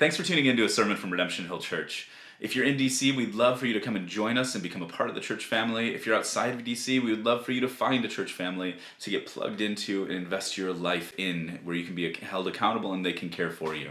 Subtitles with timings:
[0.00, 2.08] Thanks for tuning in to a sermon from Redemption Hill Church.
[2.40, 4.80] If you're in DC, we'd love for you to come and join us and become
[4.80, 5.94] a part of the church family.
[5.94, 8.76] If you're outside of DC, we would love for you to find a church family
[9.00, 12.94] to get plugged into and invest your life in, where you can be held accountable
[12.94, 13.90] and they can care for you.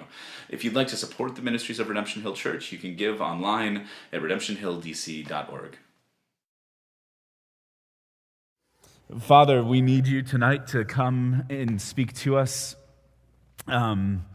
[0.49, 3.85] If you'd like to support the ministries of Redemption Hill Church, you can give online
[4.11, 5.77] at redemptionhilldc.org.
[9.19, 12.75] Father, we need you tonight to come and speak to us.
[13.67, 14.25] Um,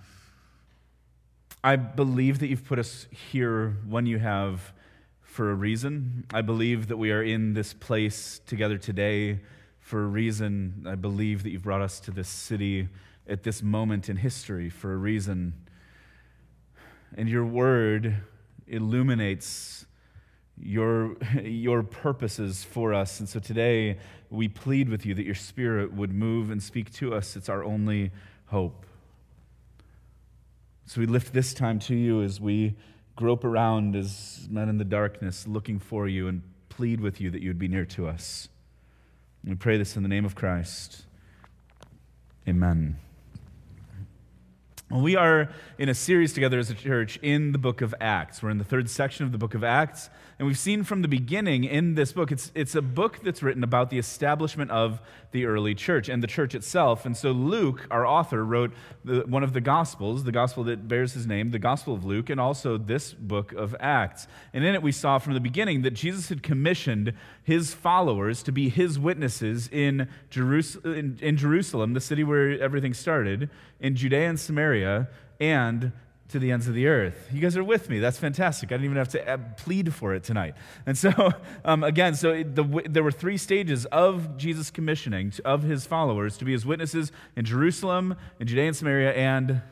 [1.64, 4.74] I believe that you've put us here when you have
[5.22, 6.26] for a reason.
[6.34, 9.40] I believe that we are in this place together today
[9.80, 10.84] for a reason.
[10.86, 12.90] I believe that you've brought us to this city
[13.26, 15.54] at this moment in history for a reason.
[17.16, 18.14] And your word
[18.66, 19.86] illuminates
[20.58, 23.20] your, your purposes for us.
[23.20, 23.96] And so today
[24.28, 27.36] we plead with you that your spirit would move and speak to us.
[27.36, 28.10] It's our only
[28.48, 28.84] hope.
[30.86, 32.76] So we lift this time to you as we
[33.16, 37.40] grope around as men in the darkness, looking for you and plead with you that
[37.40, 38.48] you would be near to us.
[39.44, 41.04] We pray this in the name of Christ.
[42.48, 42.98] Amen.
[44.90, 48.42] Well, we are in a series together as a church in the book of Acts.
[48.42, 50.10] We're in the third section of the book of Acts.
[50.38, 53.62] And we've seen from the beginning in this book, it's, it's a book that's written
[53.62, 57.06] about the establishment of the early church and the church itself.
[57.06, 58.72] And so Luke, our author, wrote
[59.04, 62.30] the, one of the Gospels, the Gospel that bears his name, the Gospel of Luke,
[62.30, 64.26] and also this book of Acts.
[64.52, 67.12] And in it, we saw from the beginning that Jesus had commissioned
[67.44, 72.92] his followers to be his witnesses in, Jerus- in, in Jerusalem, the city where everything
[72.92, 75.08] started, in Judea and Samaria,
[75.38, 75.92] and
[76.28, 77.28] to the ends of the earth.
[77.32, 77.98] You guys are with me.
[77.98, 78.72] That's fantastic.
[78.72, 80.54] I didn't even have to plead for it tonight.
[80.86, 81.32] And so,
[81.64, 86.44] um, again, so the, there were three stages of Jesus' commissioning of his followers to
[86.44, 89.62] be his witnesses in Jerusalem, in Judea and Samaria, and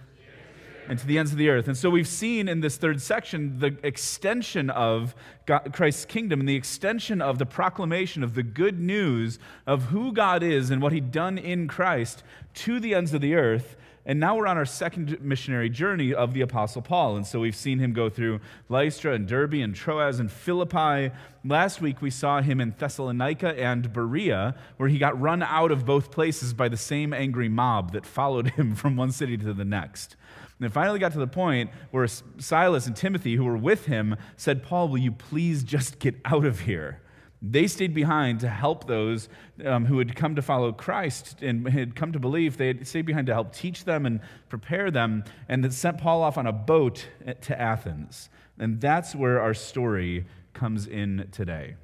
[0.88, 1.68] and to the ends of the earth.
[1.68, 5.14] And so we've seen in this third section the extension of
[5.46, 10.12] God, Christ's kingdom and the extension of the proclamation of the good news of who
[10.12, 12.22] God is and what He'd done in Christ
[12.54, 13.76] to the ends of the earth.
[14.04, 17.16] And now we're on our second missionary journey of the Apostle Paul.
[17.16, 21.14] And so we've seen him go through Lystra and Derbe and Troas and Philippi.
[21.44, 25.86] Last week we saw him in Thessalonica and Berea, where he got run out of
[25.86, 29.64] both places by the same angry mob that followed him from one city to the
[29.64, 30.16] next.
[30.58, 34.16] And it finally got to the point where Silas and Timothy, who were with him,
[34.36, 37.00] said, Paul, will you please just get out of here?
[37.44, 39.28] They stayed behind to help those
[39.64, 42.56] um, who had come to follow Christ and had come to believe.
[42.56, 46.22] They had stayed behind to help teach them and prepare them, and then sent Paul
[46.22, 47.08] off on a boat
[47.42, 48.30] to Athens.
[48.58, 51.74] And that's where our story comes in today.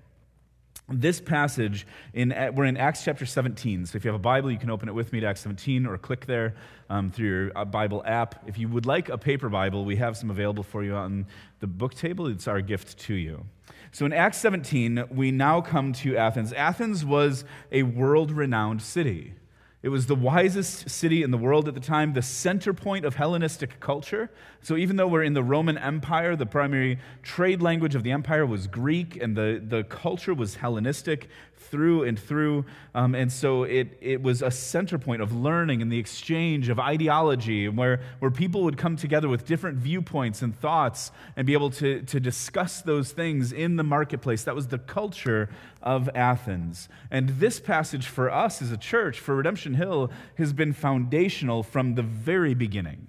[0.91, 3.84] This passage, in, we're in Acts chapter 17.
[3.86, 5.84] So if you have a Bible, you can open it with me to Acts 17
[5.84, 6.54] or click there
[6.88, 8.44] um, through your uh, Bible app.
[8.46, 11.26] If you would like a paper Bible, we have some available for you on
[11.60, 12.26] the book table.
[12.28, 13.44] It's our gift to you.
[13.93, 16.53] So in Acts 17, we now come to Athens.
[16.53, 19.34] Athens was a world renowned city.
[19.81, 23.15] It was the wisest city in the world at the time, the center point of
[23.15, 24.28] Hellenistic culture.
[24.60, 28.44] So, even though we're in the Roman Empire, the primary trade language of the empire
[28.44, 32.64] was Greek, and the, the culture was Hellenistic through and through.
[32.94, 36.78] Um, and so it, it was a center point of learning and the exchange of
[36.78, 41.70] ideology, where, where people would come together with different viewpoints and thoughts and be able
[41.70, 44.44] to, to discuss those things in the marketplace.
[44.44, 45.50] That was the culture
[45.82, 46.88] of Athens.
[47.10, 51.94] And this passage for us as a church, for Redemption Hill, has been foundational from
[51.94, 53.08] the very beginning.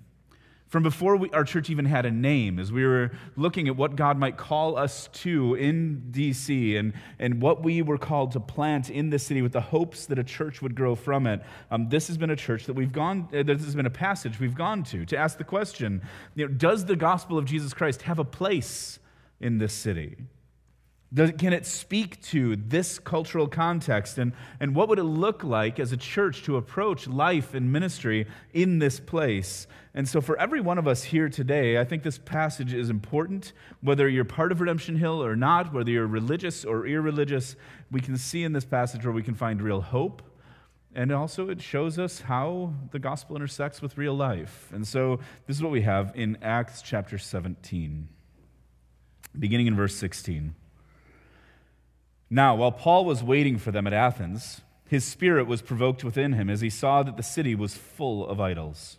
[0.69, 3.95] From before we, our church even had a name, as we were looking at what
[3.95, 8.91] God might call us to in DC and, and what we were called to plant
[8.91, 11.41] in this city with the hopes that a church would grow from it,
[11.71, 14.39] um, this has been a church that we've gone, uh, this has been a passage
[14.39, 16.03] we've gone to to ask the question
[16.35, 18.99] you know, Does the gospel of Jesus Christ have a place
[19.39, 20.17] in this city?
[21.11, 24.19] Does, can it speak to this cultural context?
[24.19, 28.27] And, and what would it look like as a church to approach life and ministry
[28.53, 29.65] in this place?
[29.99, 33.51] And so, for every one of us here today, I think this passage is important.
[33.81, 37.57] Whether you're part of Redemption Hill or not, whether you're religious or irreligious,
[37.91, 40.21] we can see in this passage where we can find real hope.
[40.95, 44.69] And also, it shows us how the gospel intersects with real life.
[44.71, 48.07] And so, this is what we have in Acts chapter 17,
[49.37, 50.55] beginning in verse 16.
[52.29, 56.49] Now, while Paul was waiting for them at Athens, his spirit was provoked within him
[56.49, 58.98] as he saw that the city was full of idols.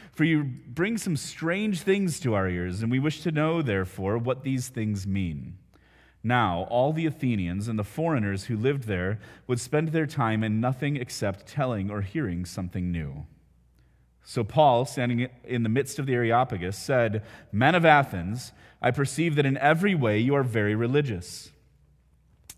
[0.11, 4.17] For you bring some strange things to our ears, and we wish to know, therefore,
[4.17, 5.57] what these things mean.
[6.23, 10.61] Now, all the Athenians and the foreigners who lived there would spend their time in
[10.61, 13.25] nothing except telling or hearing something new.
[14.23, 19.35] So Paul, standing in the midst of the Areopagus, said, Men of Athens, I perceive
[19.35, 21.51] that in every way you are very religious.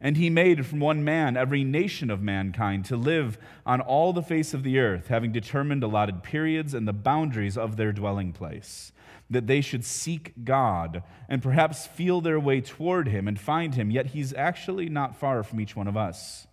[0.00, 4.22] And he made from one man every nation of mankind to live on all the
[4.22, 8.92] face of the earth, having determined allotted periods and the boundaries of their dwelling place
[9.28, 13.90] that they should seek God and perhaps feel their way toward Him and find Him,
[13.90, 16.46] yet He's actually not far from each one of us.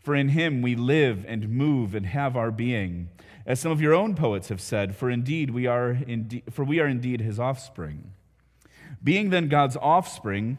[0.00, 3.08] For in Him we live and move and have our being.
[3.46, 6.80] As some of your own poets have said, for indeed we are indeed, for we
[6.80, 8.12] are indeed His offspring.
[9.02, 10.58] Being then God's offspring,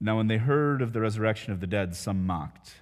[0.00, 2.74] Now, when they heard of the resurrection of the dead, some mocked.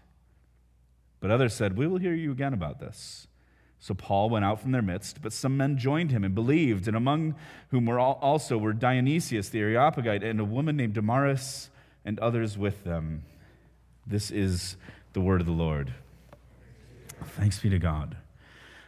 [1.21, 3.29] But others said, We will hear you again about this.
[3.79, 6.97] So Paul went out from their midst, but some men joined him and believed, and
[6.97, 7.35] among
[7.71, 11.69] whom were also were Dionysius the Areopagite and a woman named Damaris
[12.05, 13.25] and others with them.
[14.07, 14.77] This is
[15.15, 15.93] the word of the Lord.
[17.37, 18.17] Thanks be to God.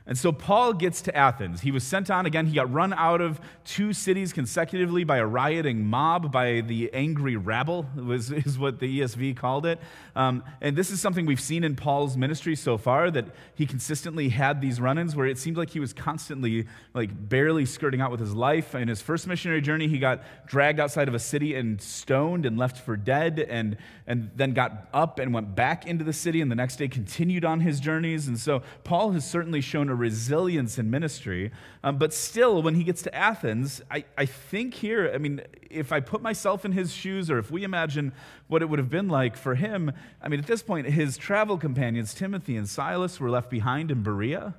[0.07, 1.63] And so Paul gets to Athens.
[1.63, 2.45] He was sent on again.
[2.45, 7.37] He got run out of two cities consecutively by a rioting mob, by the angry
[7.37, 9.81] rabble, was, is what the ESV called it.
[10.15, 13.25] Um, and this is something we've seen in Paul's ministry so far that
[13.55, 17.65] he consistently had these run ins where it seemed like he was constantly, like, barely
[17.65, 18.75] skirting out with his life.
[18.75, 22.59] In his first missionary journey, he got dragged outside of a city and stoned and
[22.59, 26.51] left for dead, and, and then got up and went back into the city, and
[26.51, 28.29] the next day continued on his journeys.
[28.29, 31.53] And so Paul has certainly shown a resilience in ministry.
[31.83, 35.93] Um, but still, when he gets to Athens, I, I think here, I mean, if
[35.93, 38.13] I put myself in his shoes, or if we imagine
[38.49, 41.57] what it would have been like for him, I mean, at this point, his travel
[41.57, 44.57] companions, Timothy and Silas, were left behind in Berea.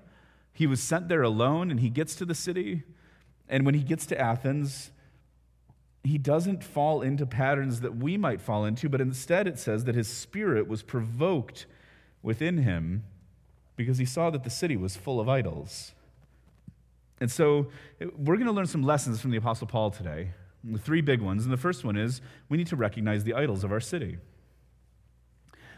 [0.54, 2.84] He was sent there alone, and he gets to the city.
[3.50, 4.92] And when he gets to Athens,
[6.04, 9.96] he doesn't fall into patterns that we might fall into, but instead it says that
[9.96, 11.66] his spirit was provoked
[12.24, 13.04] within him
[13.75, 15.94] because he saw that the city was full of idols.
[17.19, 17.68] And so
[18.18, 20.31] we're going to learn some lessons from the Apostle Paul today,
[20.80, 21.44] three big ones.
[21.44, 24.18] And the first one is we need to recognize the idols of our city.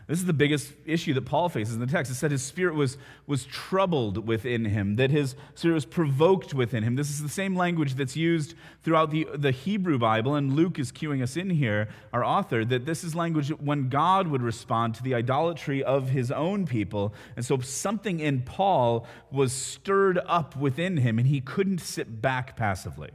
[0.08, 2.10] This is the biggest issue that Paul faces in the text.
[2.10, 6.84] It said his spirit was, was troubled within him, that his spirit was provoked within
[6.84, 6.96] him.
[6.96, 8.54] This is the same language that's used
[8.84, 12.86] throughout the, the Hebrew Bible, and Luke is cueing us in here, our author, that
[12.86, 17.14] this is language when God would respond to the idolatry of his own people.
[17.36, 22.56] And so something in Paul was stirred up within him, and he couldn't sit back
[22.56, 23.12] passively.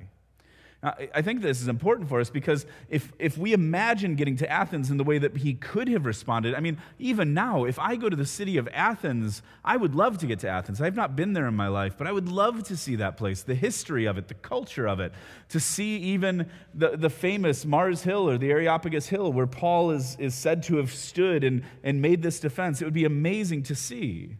[0.84, 4.90] I think this is important for us because if, if we imagine getting to Athens
[4.90, 8.08] in the way that he could have responded, I mean, even now, if I go
[8.08, 10.80] to the city of Athens, I would love to get to Athens.
[10.80, 13.44] I've not been there in my life, but I would love to see that place,
[13.44, 15.12] the history of it, the culture of it,
[15.50, 20.16] to see even the, the famous Mars Hill or the Areopagus Hill where Paul is,
[20.18, 22.82] is said to have stood and, and made this defense.
[22.82, 24.36] It would be amazing to see.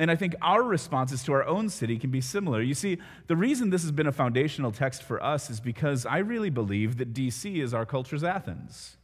[0.00, 2.62] And I think our responses to our own city can be similar.
[2.62, 6.18] You see, the reason this has been a foundational text for us is because I
[6.18, 8.96] really believe that DC is our culture's Athens.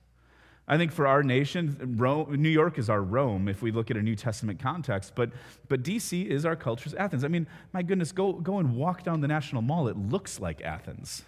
[0.66, 3.98] I think for our nation, Rome, New York is our Rome if we look at
[3.98, 5.32] a New Testament context, but,
[5.68, 7.24] but DC is our culture's Athens.
[7.24, 9.88] I mean, my goodness, go, go and walk down the National Mall.
[9.88, 11.24] It looks like Athens.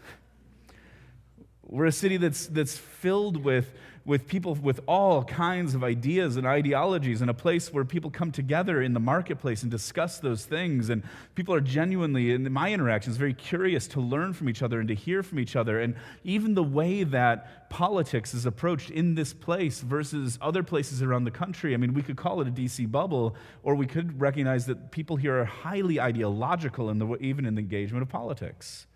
[1.63, 3.75] We're a city that's, that's filled with,
[4.09, 8.33] with people with all kinds of ideas and ideologies, and a place where people come
[8.33, 10.89] together in the marketplace and discuss those things.
[10.89, 11.03] And
[11.35, 14.95] people are genuinely, in my interactions, very curious to learn from each other and to
[14.95, 15.79] hear from each other.
[15.79, 21.25] And even the way that politics is approached in this place versus other places around
[21.25, 21.75] the country.
[21.75, 25.17] I mean, we could call it a DC bubble, or we could recognize that people
[25.17, 28.88] here are highly ideological in the, even in the engagement of politics.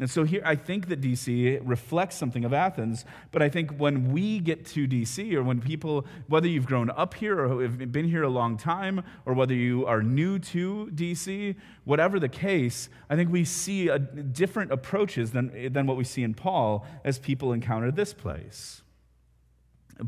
[0.00, 4.10] And so here, I think that DC reflects something of Athens, but I think when
[4.10, 8.08] we get to DC, or when people, whether you've grown up here or have been
[8.08, 13.16] here a long time, or whether you are new to DC, whatever the case, I
[13.16, 17.52] think we see a, different approaches than, than what we see in Paul as people
[17.52, 18.80] encounter this place.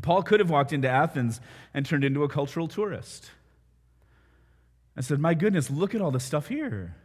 [0.01, 1.39] Paul could have walked into Athens
[1.75, 3.29] and turned into a cultural tourist.
[4.97, 6.95] I said, My goodness, look at all the stuff here.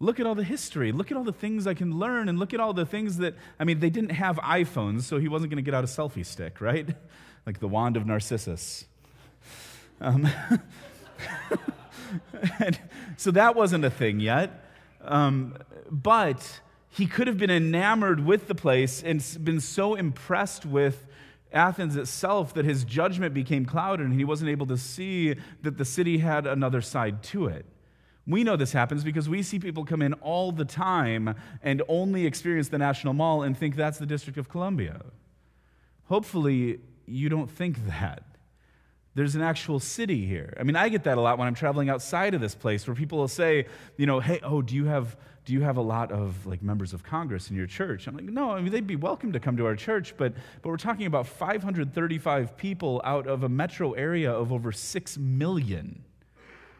[0.00, 0.92] Look at all the history.
[0.92, 2.28] Look at all the things I can learn.
[2.28, 5.28] And look at all the things that, I mean, they didn't have iPhones, so he
[5.28, 6.88] wasn't going to get out a selfie stick, right?
[7.46, 8.84] Like the wand of Narcissus.
[10.02, 10.28] Um,
[13.16, 14.64] so that wasn't a thing yet.
[15.00, 15.56] Um,
[15.90, 21.06] but he could have been enamored with the place and been so impressed with
[21.52, 25.84] Athens itself that his judgment became clouded and he wasn't able to see that the
[25.84, 27.64] city had another side to it.
[28.28, 32.26] We know this happens because we see people come in all the time and only
[32.26, 35.00] experience the National Mall and think that's the District of Columbia.
[36.04, 38.22] Hopefully, you don't think that.
[39.14, 40.54] There's an actual city here.
[40.60, 42.94] I mean, I get that a lot when I'm traveling outside of this place where
[42.94, 43.66] people will say,
[43.96, 45.16] you know, hey, oh, do you have
[45.46, 48.06] do you have a lot of like members of Congress in your church?
[48.06, 50.68] I'm like, no, I mean they'd be welcome to come to our church, but but
[50.68, 56.04] we're talking about 535 people out of a metro area of over 6 million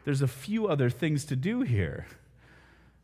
[0.05, 2.05] there's a few other things to do here.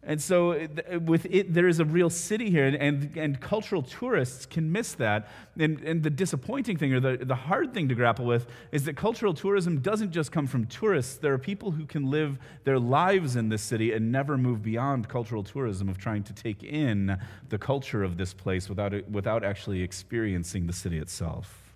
[0.08, 0.68] And so,
[1.04, 4.94] with it, there is a real city here, and, and, and, cultural tourists can miss
[4.94, 5.28] that.
[5.58, 8.96] And, and the disappointing thing, or the, the hard thing to grapple with, is that
[8.96, 11.18] cultural tourism doesn't just come from tourists.
[11.18, 15.10] There are people who can live their lives in this city and never move beyond
[15.10, 17.18] cultural tourism of trying to take in
[17.50, 21.74] the culture of this place without, without actually experiencing the city itself.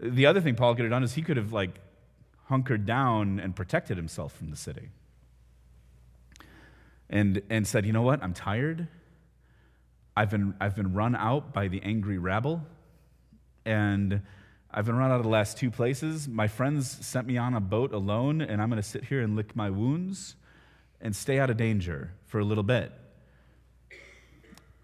[0.00, 1.78] The other thing Paul could have done is he could have, like,
[2.44, 4.90] hunkered down and protected himself from the city.
[7.08, 8.22] And, and said, You know what?
[8.22, 8.88] I'm tired.
[10.16, 12.62] I've been, I've been run out by the angry rabble.
[13.64, 14.22] And
[14.70, 16.28] I've been run out of the last two places.
[16.28, 19.36] My friends sent me on a boat alone, and I'm going to sit here and
[19.36, 20.36] lick my wounds
[21.00, 22.92] and stay out of danger for a little bit.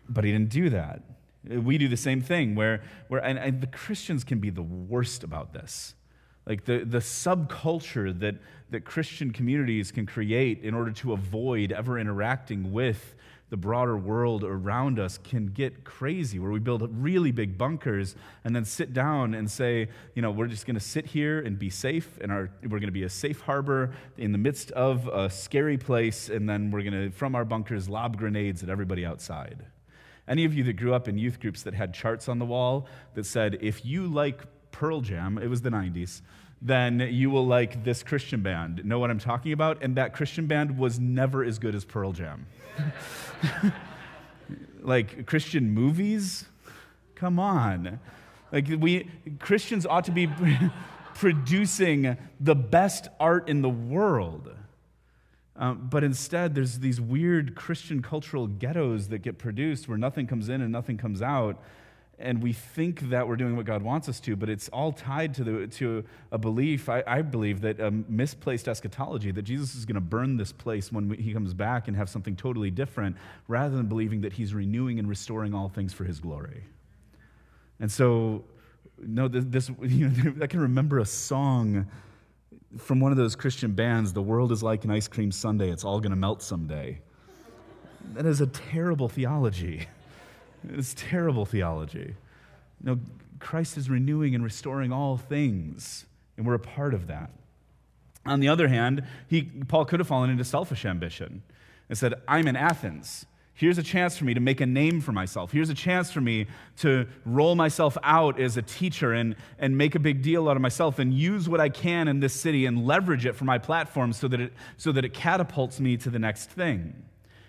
[0.08, 1.02] But he didn't do that.
[1.48, 5.24] We do the same thing, where, where and, and the Christians can be the worst
[5.24, 5.94] about this
[6.50, 8.34] like the, the subculture that,
[8.70, 13.14] that Christian communities can create in order to avoid ever interacting with
[13.50, 18.54] the broader world around us can get crazy, where we build really big bunkers and
[18.54, 21.70] then sit down and say, you know, we're just going to sit here and be
[21.70, 25.30] safe, and our, we're going to be a safe harbor in the midst of a
[25.30, 29.66] scary place, and then we're going to, from our bunkers, lob grenades at everybody outside.
[30.26, 32.88] Any of you that grew up in youth groups that had charts on the wall
[33.14, 36.22] that said, if you like Pearl Jam, it was the 90s,
[36.62, 38.84] then you will like this Christian band.
[38.84, 39.82] Know what I'm talking about?
[39.82, 42.46] And that Christian band was never as good as Pearl Jam.
[44.82, 46.44] like Christian movies?
[47.14, 47.98] Come on.
[48.52, 50.28] Like we Christians ought to be
[51.14, 54.54] producing the best art in the world.
[55.56, 60.48] Um, but instead, there's these weird Christian cultural ghettos that get produced where nothing comes
[60.48, 61.62] in and nothing comes out
[62.20, 65.34] and we think that we're doing what God wants us to, but it's all tied
[65.34, 69.86] to, the, to a belief, I, I believe, that a misplaced eschatology, that Jesus is
[69.86, 73.16] going to burn this place when he comes back and have something totally different,
[73.48, 76.62] rather than believing that he's renewing and restoring all things for his glory.
[77.80, 78.44] And so,
[78.98, 81.86] no, this, you know, I can remember a song
[82.78, 85.84] from one of those Christian bands, The World is Like an Ice Cream Sundae, It's
[85.84, 87.00] All Going to Melt Someday.
[88.14, 89.88] That is a terrible theology.
[90.68, 92.14] It's terrible theology.
[92.82, 92.98] No,
[93.38, 97.30] Christ is renewing and restoring all things, and we're a part of that.
[98.26, 101.42] On the other hand, he, Paul could have fallen into selfish ambition
[101.88, 103.26] and said, I'm in Athens.
[103.54, 105.52] Here's a chance for me to make a name for myself.
[105.52, 106.46] Here's a chance for me
[106.78, 110.62] to roll myself out as a teacher and, and make a big deal out of
[110.62, 114.14] myself and use what I can in this city and leverage it for my platform
[114.14, 116.94] so that it, so that it catapults me to the next thing.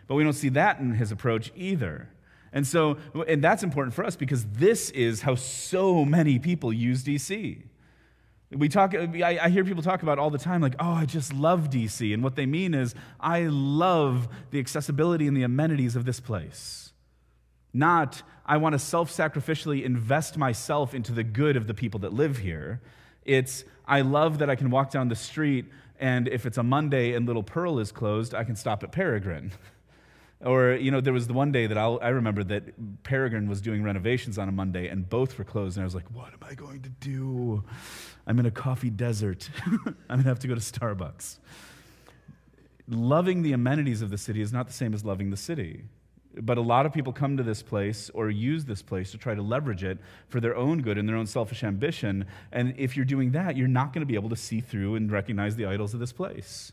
[0.08, 2.10] But we don't see that in his approach either.
[2.54, 7.04] And so, and that's important for us because this is how so many people use
[7.04, 7.64] DC.
[8.52, 11.70] We talk, I, hear people talk about all the time, like, oh, I just love
[11.70, 12.14] DC.
[12.14, 16.92] And what they mean is, I love the accessibility and the amenities of this place.
[17.74, 22.12] Not, I want to self sacrificially invest myself into the good of the people that
[22.12, 22.82] live here.
[23.24, 25.66] It's, I love that I can walk down the street
[26.02, 29.52] and if it's a Monday and Little Pearl is closed, I can stop at Peregrine.
[30.44, 33.62] or, you know, there was the one day that I'll, i remember that Peregrine was
[33.62, 35.78] doing renovations on a Monday and both were closed.
[35.78, 37.64] And I was like, what am I going to do?
[38.26, 39.50] I'm in a coffee desert.
[39.66, 41.38] I'm going to have to go to Starbucks.
[42.88, 45.84] Loving the amenities of the city is not the same as loving the city.
[46.36, 49.36] But a lot of people come to this place or use this place to try
[49.36, 52.26] to leverage it for their own good and their own selfish ambition.
[52.52, 55.12] And if you're doing that, you're not going to be able to see through and
[55.12, 56.72] recognize the idols of this place.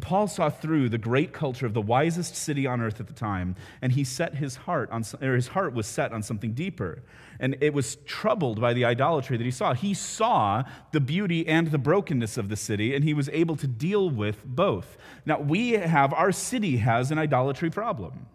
[0.00, 3.56] Paul saw through the great culture of the wisest city on earth at the time,
[3.82, 7.02] and he set his heart on, or his heart was set on something deeper.
[7.38, 9.74] And it was troubled by the idolatry that he saw.
[9.74, 13.66] He saw the beauty and the brokenness of the city, and he was able to
[13.66, 14.96] deal with both.
[15.26, 18.26] Now, we have, our city has an idolatry problem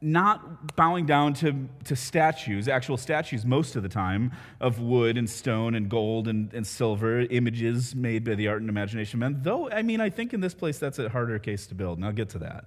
[0.00, 5.28] not bowing down to, to statues, actual statues most of the time, of wood and
[5.28, 9.40] stone and gold and, and silver, images made by the art and imagination men.
[9.42, 12.06] Though, I mean, I think in this place that's a harder case to build, and
[12.06, 12.66] I'll get to that.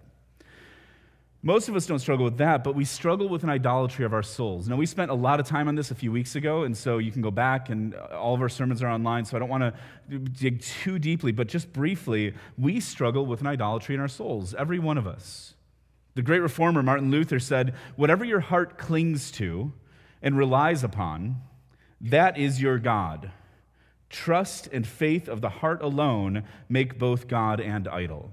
[1.44, 4.22] Most of us don't struggle with that, but we struggle with an idolatry of our
[4.22, 4.68] souls.
[4.68, 7.00] Now, we spent a lot of time on this a few weeks ago, and so
[7.00, 9.64] you can go back, and all of our sermons are online, so I don't want
[9.64, 14.54] to dig too deeply, but just briefly, we struggle with an idolatry in our souls,
[14.54, 15.56] every one of us.
[16.16, 19.74] The great reformer Martin Luther said, Whatever your heart clings to
[20.22, 21.42] and relies upon,
[22.02, 23.32] that is your God.
[24.10, 28.32] Trust and faith of the heart alone make both God and idol.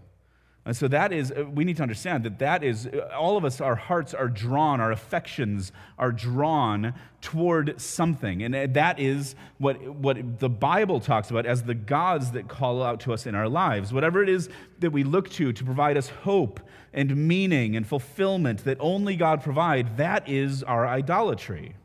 [0.69, 3.45] And so that is, uh, we need to understand that that is, uh, all of
[3.47, 6.93] us, our hearts are drawn, our affections are drawn
[7.23, 8.43] toward something.
[8.43, 12.83] And uh, that is what, what the Bible talks about as the gods that call
[12.83, 13.95] out to us in our lives.
[13.95, 16.61] Whatever it is that we look to to provide us hope
[16.99, 21.77] and meaning and fulfillment that only God provide, that is our idolatry.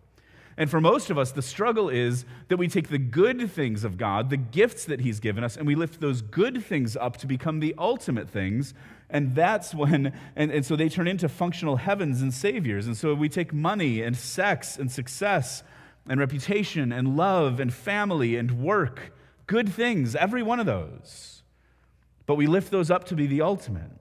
[0.57, 3.95] And for most of us, the struggle is that we take the good things of
[3.95, 7.27] God, the gifts that He's given us, and we lift those good things up to
[7.27, 8.73] become the ultimate things.
[9.07, 12.87] And that's when, and, and so they turn into functional heavens and saviors.
[12.87, 15.61] And so we take money and sex and success
[16.09, 19.13] and reputation and love and family and work,
[19.45, 21.43] good things, every one of those.
[22.25, 23.91] But we lift those up to be the ultimate.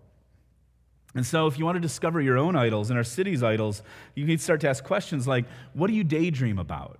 [1.14, 3.82] And so, if you want to discover your own idols and our city's idols,
[4.14, 5.44] you need to start to ask questions like
[5.74, 6.98] what do you daydream about?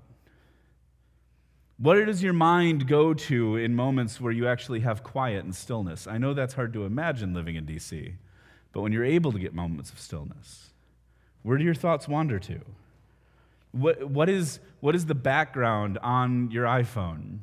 [1.78, 6.06] What does your mind go to in moments where you actually have quiet and stillness?
[6.06, 8.12] I know that's hard to imagine living in DC,
[8.72, 10.70] but when you're able to get moments of stillness,
[11.42, 12.60] where do your thoughts wander to?
[13.72, 17.38] What, what, is, what is the background on your iPhone?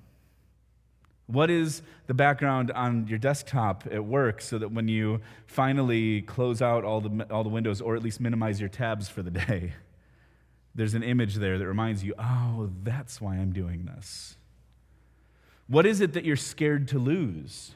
[1.30, 6.60] What is the background on your desktop at work so that when you finally close
[6.60, 9.74] out all the, all the windows or at least minimize your tabs for the day,
[10.74, 14.38] there's an image there that reminds you, oh, that's why I'm doing this?
[15.68, 17.76] What is it that you're scared to lose?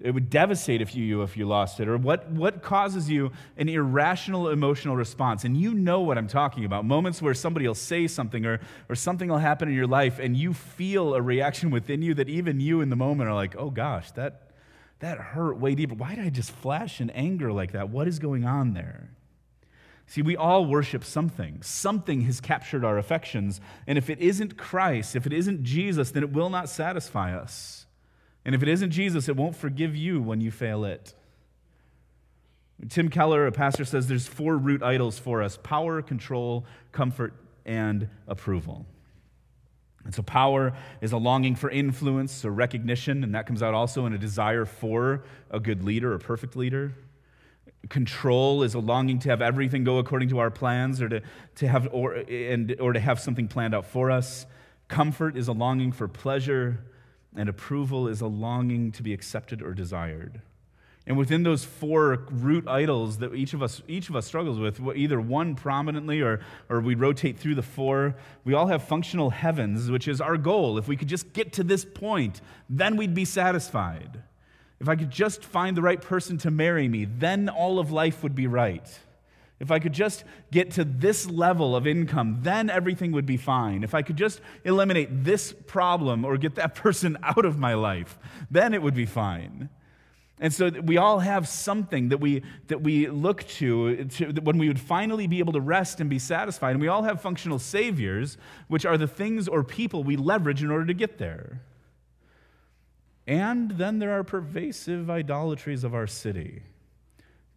[0.00, 1.88] It would devastate if you if you lost it.
[1.88, 5.44] Or what, what causes you an irrational emotional response?
[5.44, 6.84] And you know what I'm talking about.
[6.84, 10.36] Moments where somebody will say something or, or something will happen in your life and
[10.36, 13.70] you feel a reaction within you that even you in the moment are like, oh
[13.70, 14.52] gosh, that,
[15.00, 15.96] that hurt way deeper.
[15.96, 17.88] Why did I just flash in anger like that?
[17.88, 19.10] What is going on there?
[20.06, 21.60] See, we all worship something.
[21.62, 23.60] Something has captured our affections.
[23.86, 27.77] And if it isn't Christ, if it isn't Jesus, then it will not satisfy us.
[28.48, 31.12] And if it isn't Jesus, it won't forgive you when you fail it.
[32.88, 37.34] Tim Keller, a pastor, says there's four root idols for us power, control, comfort,
[37.66, 38.86] and approval.
[40.06, 44.06] And so, power is a longing for influence or recognition, and that comes out also
[44.06, 46.94] in a desire for a good leader, a perfect leader.
[47.90, 51.20] Control is a longing to have everything go according to our plans or to,
[51.56, 54.46] to have or, and, or to have something planned out for us.
[54.88, 56.78] Comfort is a longing for pleasure
[57.36, 60.40] and approval is a longing to be accepted or desired.
[61.06, 64.78] And within those four root idols that each of us, each of us struggles with,
[64.94, 68.14] either one prominently or, or we rotate through the four,
[68.44, 70.76] we all have functional heavens, which is our goal.
[70.76, 74.22] If we could just get to this point, then we'd be satisfied.
[74.80, 78.22] If I could just find the right person to marry me, then all of life
[78.22, 78.86] would be right.
[79.60, 83.82] If I could just get to this level of income, then everything would be fine.
[83.82, 88.18] If I could just eliminate this problem or get that person out of my life,
[88.50, 89.68] then it would be fine.
[90.40, 94.68] And so we all have something that we, that we look to, to when we
[94.68, 96.72] would finally be able to rest and be satisfied.
[96.72, 98.36] And we all have functional saviors,
[98.68, 101.62] which are the things or people we leverage in order to get there.
[103.26, 106.62] And then there are pervasive idolatries of our city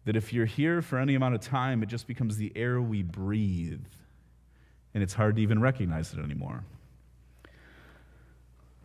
[0.04, 3.02] that if you're here for any amount of time, it just becomes the air we
[3.02, 3.84] breathe,
[4.94, 6.64] and it's hard to even recognize it anymore.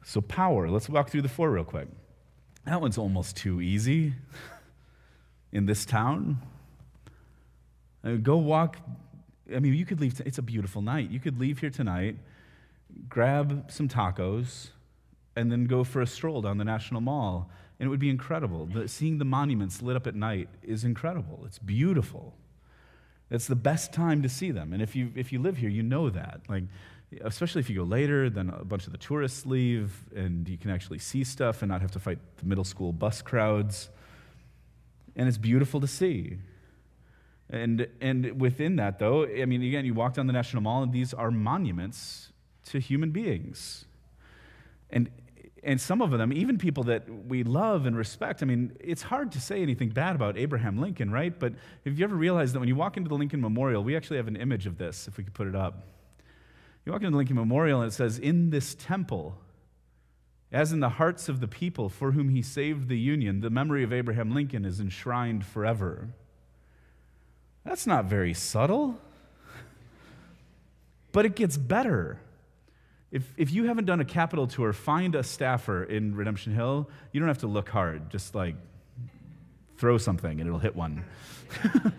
[0.04, 1.88] So, power, let's walk through the four real quick.
[2.66, 4.14] That one's almost too easy
[5.52, 6.38] in this town.
[8.04, 8.78] I mean, go walk.
[9.54, 11.10] I mean, you could leave, it's a beautiful night.
[11.10, 12.18] You could leave here tonight,
[13.10, 14.70] grab some tacos,
[15.36, 17.50] and then go for a stroll down the National Mall
[17.80, 18.66] and it would be incredible.
[18.66, 21.44] The, seeing the monuments lit up at night is incredible.
[21.46, 22.34] It's beautiful.
[23.30, 24.74] It's the best time to see them.
[24.74, 26.42] And if you, if you live here, you know that.
[26.48, 26.64] Like,
[27.22, 30.72] especially if you go later, then a bunch of the tourists leave, and you can
[30.72, 33.90] actually see stuff and not have to fight the middle school bus crowds.
[35.16, 36.38] And it's beautiful to see.
[37.50, 40.92] And, and within that, though, I mean, again, you walk down the National Mall, and
[40.92, 42.32] these are monuments
[42.66, 43.86] to human beings.
[44.90, 45.10] And
[45.68, 49.34] and some of them, even people that we love and respect, I mean, it's hard
[49.34, 51.38] to say anything bad about Abraham Lincoln, right?
[51.38, 54.16] But have you ever realized that when you walk into the Lincoln Memorial, we actually
[54.16, 55.86] have an image of this, if we could put it up.
[56.86, 59.40] You walk into the Lincoln Memorial and it says, In this temple,
[60.54, 63.84] as in the hearts of the people for whom he saved the Union, the memory
[63.84, 66.08] of Abraham Lincoln is enshrined forever.
[67.66, 69.02] That's not very subtle,
[71.12, 72.22] but it gets better.
[73.12, 76.90] If, if you haven't done a Capitol tour, find a staffer in Redemption Hill.
[77.12, 78.10] You don't have to look hard.
[78.10, 78.56] Just like
[79.78, 81.06] throw something and it'll hit one.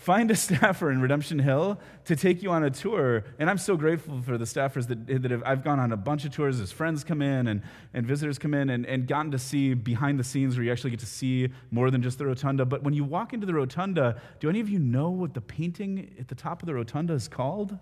[0.00, 3.24] find a staffer in Redemption Hill to take you on a tour.
[3.38, 6.24] And I'm so grateful for the staffers that, that have, I've gone on a bunch
[6.24, 7.62] of tours as friends come in and,
[7.94, 10.90] and visitors come in and, and gotten to see behind the scenes where you actually
[10.90, 12.64] get to see more than just the rotunda.
[12.64, 16.14] But when you walk into the rotunda, do any of you know what the painting
[16.18, 17.78] at the top of the rotunda is called?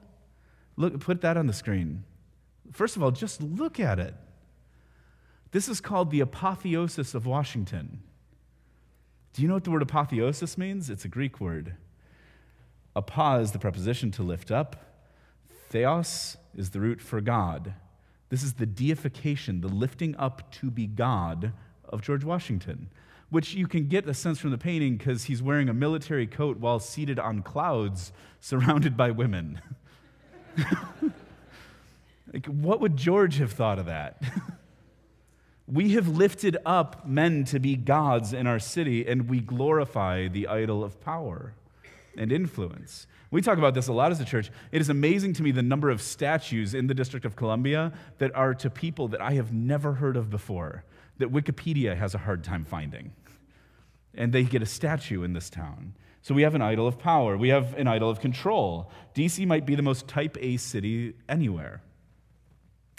[0.76, 2.04] Look, put that on the screen.
[2.72, 4.14] First of all, just look at it.
[5.52, 8.02] This is called the apotheosis of Washington.
[9.32, 10.90] Do you know what the word apotheosis means?
[10.90, 11.74] It's a Greek word.
[12.94, 15.06] Apa is the preposition to lift up,
[15.68, 17.74] theos is the root for God.
[18.28, 21.52] This is the deification, the lifting up to be God
[21.88, 22.88] of George Washington,
[23.28, 26.58] which you can get a sense from the painting because he's wearing a military coat
[26.58, 29.60] while seated on clouds surrounded by women.
[32.32, 34.22] Like, what would George have thought of that?
[35.66, 40.46] we have lifted up men to be gods in our city, and we glorify the
[40.46, 41.54] idol of power
[42.16, 43.06] and influence.
[43.30, 44.50] We talk about this a lot as a church.
[44.72, 48.34] It is amazing to me the number of statues in the District of Columbia that
[48.34, 50.84] are to people that I have never heard of before,
[51.18, 53.12] that Wikipedia has a hard time finding.
[54.14, 55.94] And they get a statue in this town.
[56.22, 58.90] So we have an idol of power, we have an idol of control.
[59.14, 61.82] DC might be the most type A city anywhere.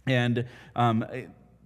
[0.07, 1.05] And um,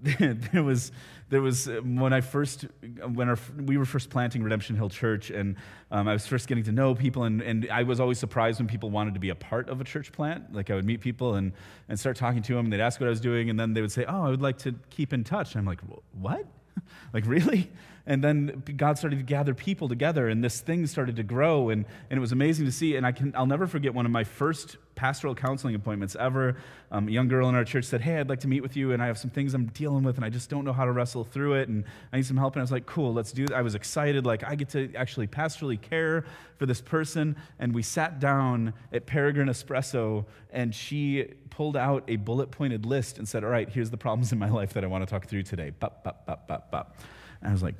[0.52, 0.92] there was
[1.30, 2.66] there was when I first
[3.14, 5.56] when our, we were first planting Redemption Hill Church, and
[5.90, 8.68] um, I was first getting to know people, and, and I was always surprised when
[8.68, 10.54] people wanted to be a part of a church plant.
[10.54, 11.54] Like I would meet people and
[11.90, 13.82] and start talking to them, and they'd ask what I was doing, and then they
[13.82, 15.82] would say, "Oh, I would like to keep in touch." And I'm like,
[16.14, 16.46] "What?
[17.14, 17.72] like really?"
[18.08, 21.86] And then God started to gather people together, and this thing started to grow, and,
[22.10, 22.96] and it was amazing to see.
[22.96, 26.56] And I can, I'll never forget one of my first pastoral counseling appointments ever.
[26.92, 28.92] Um, a young girl in our church said, Hey, I'd like to meet with you,
[28.92, 30.92] and I have some things I'm dealing with, and I just don't know how to
[30.92, 31.84] wrestle through it, and
[32.14, 32.54] I need some help.
[32.54, 33.52] And I was like, Cool, let's do it.
[33.52, 36.26] I was excited, like, I get to actually pastorally care
[36.58, 37.36] for this person.
[37.58, 43.18] And we sat down at Peregrine Espresso, and she pulled out a bullet pointed list
[43.18, 45.26] and said, All right, here's the problems in my life that I want to talk
[45.26, 45.70] through today.
[45.70, 46.98] Bop, bop, bop, bop, bop.
[47.40, 47.76] And I was like,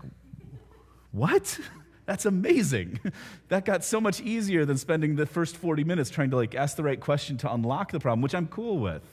[1.12, 1.60] what?
[2.06, 3.00] That's amazing.
[3.50, 6.78] That got so much easier than spending the first 40 minutes trying to like ask
[6.78, 9.04] the right question to unlock the problem, which I'm cool with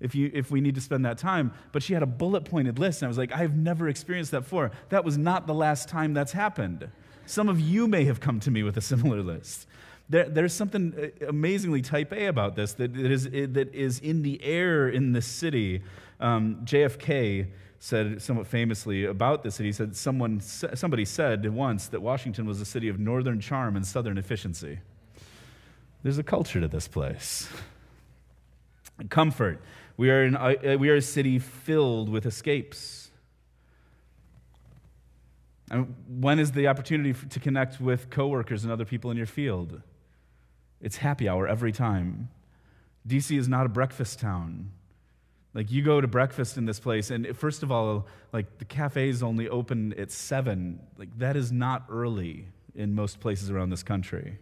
[0.00, 1.52] if, you, if we need to spend that time.
[1.72, 4.42] But she had a bullet pointed list, and I was like, I've never experienced that
[4.42, 4.70] before.
[4.90, 6.88] That was not the last time that's happened.
[7.26, 9.66] Some of you may have come to me with a similar list.
[10.08, 14.42] There, there's something uh, amazingly type A about this that is, that is in the
[14.42, 15.82] air in this city.
[16.20, 19.68] Um, JFK said somewhat famously about the city.
[19.68, 23.86] He said, Someone, somebody said once that Washington was a city of northern charm and
[23.86, 24.78] southern efficiency.
[26.02, 27.48] There's a culture to this place.
[29.08, 29.60] Comfort.
[29.96, 33.10] We are, in, uh, we are a city filled with escapes.
[35.70, 39.80] And when is the opportunity to connect with coworkers and other people in your field?
[40.84, 42.28] It's happy hour every time.
[43.08, 44.70] DC is not a breakfast town.
[45.54, 49.22] Like you go to breakfast in this place, and first of all, like the cafes
[49.22, 50.80] only open at seven.
[50.98, 54.36] Like that is not early in most places around this country.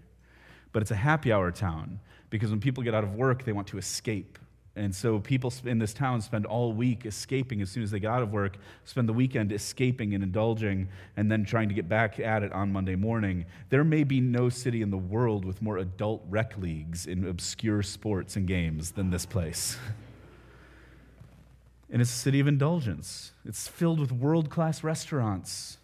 [0.72, 3.68] But it's a happy hour town because when people get out of work, they want
[3.68, 4.36] to escape.
[4.74, 8.10] And so people in this town spend all week escaping as soon as they get
[8.10, 12.18] out of work, spend the weekend escaping and indulging, and then trying to get back
[12.18, 13.44] at it on Monday morning.
[13.68, 17.82] There may be no city in the world with more adult rec leagues in obscure
[17.82, 19.76] sports and games than this place.
[21.90, 23.32] and it's a city of indulgence.
[23.44, 25.76] It's filled with world class restaurants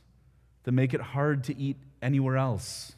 [0.65, 2.95] that make it hard to eat anywhere else.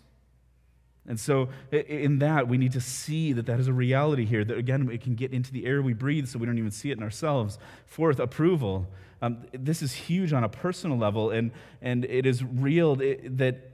[1.09, 4.57] And so, in that, we need to see that that is a reality here, that
[4.57, 6.99] again, it can get into the air we breathe so we don't even see it
[6.99, 7.59] in ourselves.
[7.87, 8.87] Fourth, approval.
[9.23, 13.71] Um, this is huge on a personal level, and, and it is real that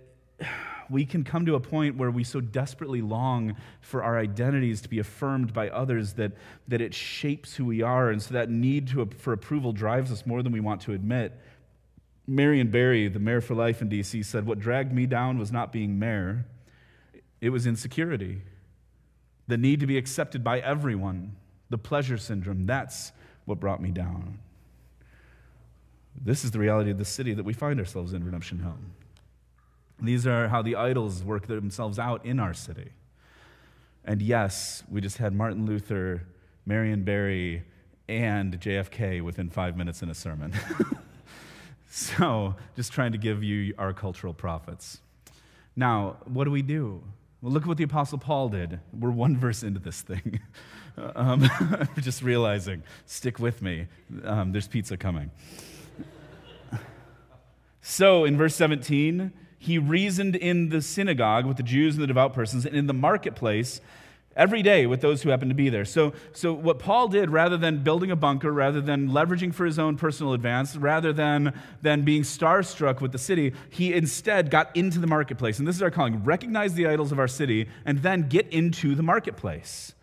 [0.89, 4.89] we can come to a point where we so desperately long for our identities to
[4.89, 6.33] be affirmed by others that,
[6.69, 8.11] that it shapes who we are.
[8.11, 11.33] And so that need to, for approval drives us more than we want to admit.
[12.27, 15.73] Marion Barry, the mayor for life in DC, said, What dragged me down was not
[15.73, 16.47] being mayor
[17.41, 18.43] it was insecurity,
[19.47, 21.37] the need to be accepted by everyone,
[21.71, 22.67] the pleasure syndrome.
[22.67, 23.13] That's
[23.45, 24.39] what brought me down.
[26.21, 28.77] This is the reality of the city that we find ourselves in, Redemption Hill.
[30.01, 32.91] These are how the idols work themselves out in our city.
[34.05, 36.23] And yes, we just had Martin Luther,
[36.65, 37.65] Marion Barry,
[38.09, 40.53] and JFK within five minutes in a sermon.
[41.91, 45.01] so, just trying to give you our cultural prophets.
[45.75, 47.03] Now, what do we do?
[47.43, 48.81] Well, look at what the Apostle Paul did.
[48.99, 50.41] We're one verse into this thing.
[51.17, 51.49] um,
[52.01, 53.87] just realizing, stick with me.
[54.25, 55.31] Um, there's pizza coming.
[57.89, 62.35] So, in verse 17, he reasoned in the synagogue with the Jews and the devout
[62.35, 63.81] persons, and in the marketplace
[64.37, 65.85] every day with those who happen to be there.
[65.85, 69.79] So, so what Paul did, rather than building a bunker, rather than leveraging for his
[69.79, 74.99] own personal advance, rather than, than being starstruck with the city, he instead got into
[74.99, 75.59] the marketplace.
[75.59, 78.95] And this is our calling recognize the idols of our city, and then get into
[78.95, 79.95] the marketplace.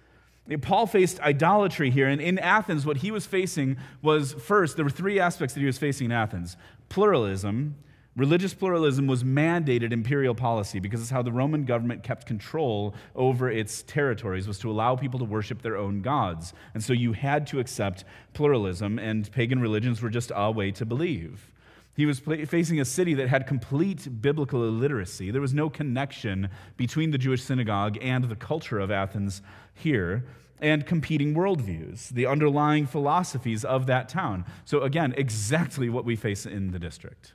[0.62, 4.92] Paul faced idolatry here, and in Athens, what he was facing was first, there were
[4.92, 6.58] three aspects that he was facing in Athens
[6.90, 7.76] pluralism,
[8.16, 13.50] Religious pluralism was mandated imperial policy because it's how the Roman government kept control over
[13.50, 16.54] its territories was to allow people to worship their own gods.
[16.76, 20.86] And so you had to accept pluralism and pagan religions were just a way to
[20.86, 21.52] believe.
[21.96, 25.32] He was facing a city that had complete biblical illiteracy.
[25.32, 29.42] There was no connection between the Jewish synagogue and the culture of Athens
[29.74, 30.26] here
[30.60, 34.46] and competing worldviews, the underlying philosophies of that town.
[34.66, 37.34] So, again, exactly what we face in the district.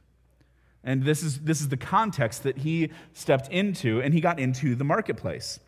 [0.85, 4.75] And this is, this is the context that he stepped into, and he got into
[4.75, 5.61] the marketplace.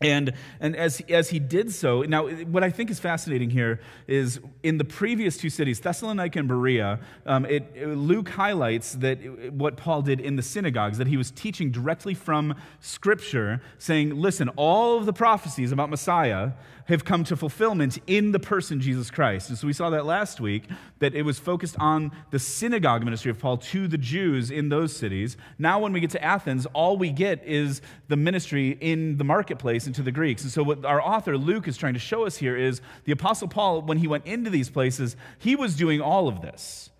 [0.00, 4.38] And, and as, as he did so, now what I think is fascinating here is
[4.62, 9.18] in the previous two cities, Thessalonica and Berea, um, it, Luke highlights that
[9.52, 14.48] what Paul did in the synagogues, that he was teaching directly from Scripture, saying, listen,
[14.50, 16.52] all of the prophecies about Messiah
[16.88, 19.50] have come to fulfillment in the person Jesus Christ.
[19.50, 20.64] And so we saw that last week,
[21.00, 24.96] that it was focused on the synagogue ministry of Paul to the Jews in those
[24.96, 25.36] cities.
[25.58, 29.86] Now, when we get to Athens, all we get is the ministry in the marketplace
[29.86, 30.42] and to the Greeks.
[30.42, 33.48] And so, what our author Luke is trying to show us here is the Apostle
[33.48, 36.90] Paul, when he went into these places, he was doing all of this.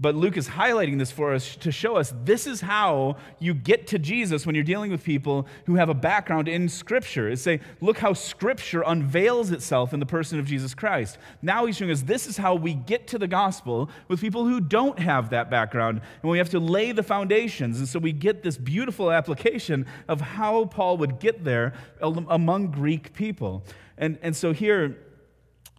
[0.00, 3.86] But Luke is highlighting this for us to show us this is how you get
[3.88, 7.28] to Jesus when you're dealing with people who have a background in Scripture.
[7.28, 11.18] Is say, look how Scripture unveils itself in the person of Jesus Christ.
[11.42, 14.58] Now he's showing us this is how we get to the gospel with people who
[14.58, 16.00] don't have that background.
[16.22, 17.78] And we have to lay the foundations.
[17.78, 23.12] And so we get this beautiful application of how Paul would get there among Greek
[23.12, 23.64] people.
[23.98, 24.96] And, and so here,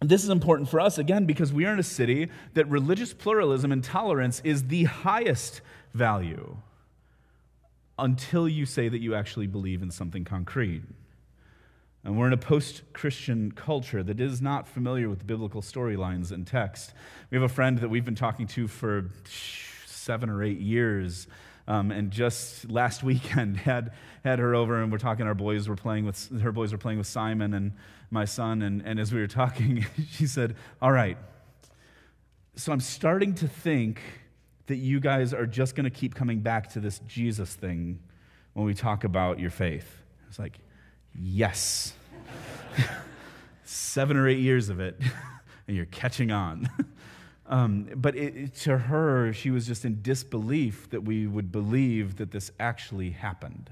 [0.08, 3.72] this is important for us, again, because we are in a city that religious pluralism
[3.72, 5.60] and tolerance is the highest
[5.94, 6.56] value
[7.98, 10.82] until you say that you actually believe in something concrete.
[12.04, 16.46] And we're in a post Christian culture that is not familiar with biblical storylines and
[16.46, 16.94] text.
[17.30, 19.08] We have a friend that we've been talking to for
[19.86, 21.28] seven or eight years.
[21.68, 23.92] Um, and just last weekend had,
[24.24, 26.98] had her over and we're talking our boys were playing with her boys were playing
[26.98, 27.72] with simon and
[28.12, 31.16] my son, and, and as we were talking, she said, All right,
[32.54, 34.00] so I'm starting to think
[34.66, 37.98] that you guys are just going to keep coming back to this Jesus thing
[38.52, 40.02] when we talk about your faith.
[40.28, 40.58] It's like,
[41.18, 41.94] Yes.
[43.64, 45.00] Seven or eight years of it,
[45.66, 46.68] and you're catching on.
[47.46, 52.30] Um, but it, to her, she was just in disbelief that we would believe that
[52.30, 53.70] this actually happened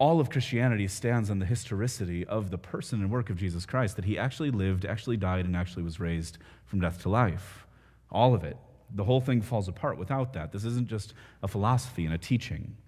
[0.00, 3.96] all of Christianity stands on the historicity of the person and work of Jesus Christ,
[3.96, 7.66] that he actually lived, actually died, and actually was raised from death to life.
[8.10, 8.56] All of it.
[8.94, 10.52] The whole thing falls apart without that.
[10.52, 12.78] This isn't just a philosophy and a teaching.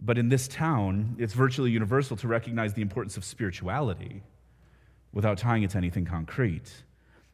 [0.00, 4.22] But in this town, it's virtually universal to recognize the importance of spirituality.
[5.16, 6.70] without tying it to anything concrete.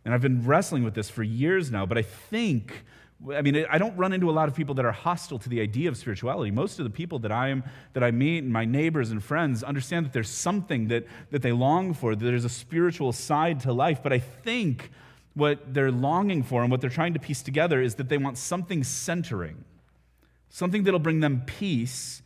[0.05, 2.85] And I've been wrestling with this for years now, but I think
[3.31, 5.61] I mean, I don't run into a lot of people that are hostile to the
[5.61, 6.51] idea of spirituality.
[6.51, 9.63] Most of the people that I, am, that I meet, and my neighbors and friends,
[9.63, 13.73] understand that there's something that, that they long for, that there's a spiritual side to
[13.73, 14.03] life.
[14.03, 14.91] But I think
[15.35, 18.39] what they're longing for and what they're trying to piece together is that they want
[18.39, 19.65] something centering,
[20.49, 22.22] something that'll bring them peace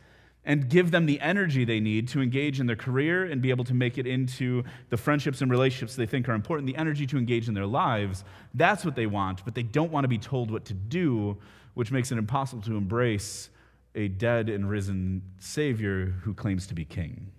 [0.47, 3.65] and give them the energy they need to engage in their career and be able
[3.65, 7.17] to make it into the friendships and relationships they think are important, the energy to
[7.17, 8.23] engage in their lives.
[8.53, 11.37] That's what they want, but they don't want to be told what to do,
[11.73, 13.49] which makes it impossible to embrace
[13.93, 17.29] a dead and risen Savior who claims to be king.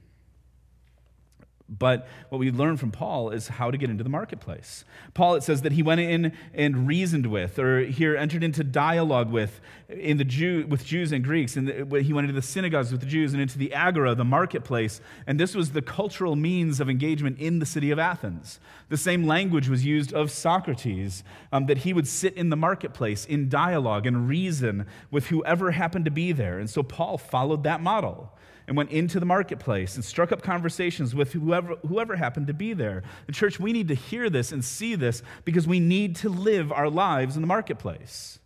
[1.68, 4.84] But what we learn from Paul is how to get into the marketplace.
[5.12, 9.30] Paul, it says that he went in and reasoned with, or here entered into dialogue
[9.30, 11.56] with, in the Jew, with Jews and Greeks.
[11.56, 15.02] And he went into the synagogues with the Jews and into the agora, the marketplace.
[15.26, 18.60] And this was the cultural means of engagement in the city of Athens.
[18.88, 23.26] The same language was used of Socrates, um, that he would sit in the marketplace
[23.26, 26.58] in dialogue and reason with whoever happened to be there.
[26.58, 28.32] And so Paul followed that model
[28.68, 32.74] and went into the marketplace and struck up conversations with whoever, whoever happened to be
[32.74, 33.02] there.
[33.26, 36.70] The church, we need to hear this and see this because we need to live
[36.70, 38.38] our lives in the marketplace.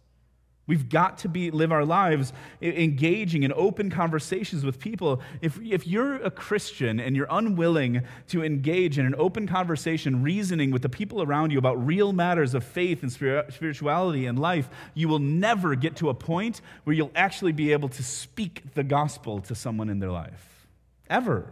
[0.66, 5.20] We've got to be, live our lives engaging in open conversations with people.
[5.40, 10.70] If, if you're a Christian and you're unwilling to engage in an open conversation, reasoning
[10.70, 15.08] with the people around you about real matters of faith and spirituality and life, you
[15.08, 19.40] will never get to a point where you'll actually be able to speak the gospel
[19.40, 20.68] to someone in their life.
[21.10, 21.50] Ever.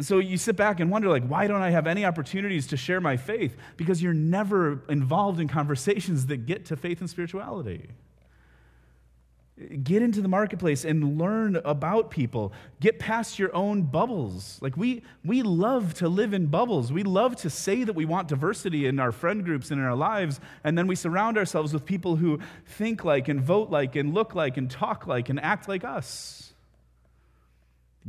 [0.00, 2.78] And so you sit back and wonder, like, why don't I have any opportunities to
[2.78, 3.54] share my faith?
[3.76, 7.90] Because you're never involved in conversations that get to faith and spirituality.
[9.82, 12.54] Get into the marketplace and learn about people.
[12.80, 14.58] Get past your own bubbles.
[14.62, 16.90] Like, we, we love to live in bubbles.
[16.90, 19.94] We love to say that we want diversity in our friend groups and in our
[19.94, 24.14] lives, and then we surround ourselves with people who think like, and vote like, and
[24.14, 26.49] look like, and talk like, and act like us.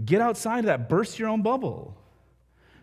[0.06, 1.98] Get outside of that, burst your own bubble.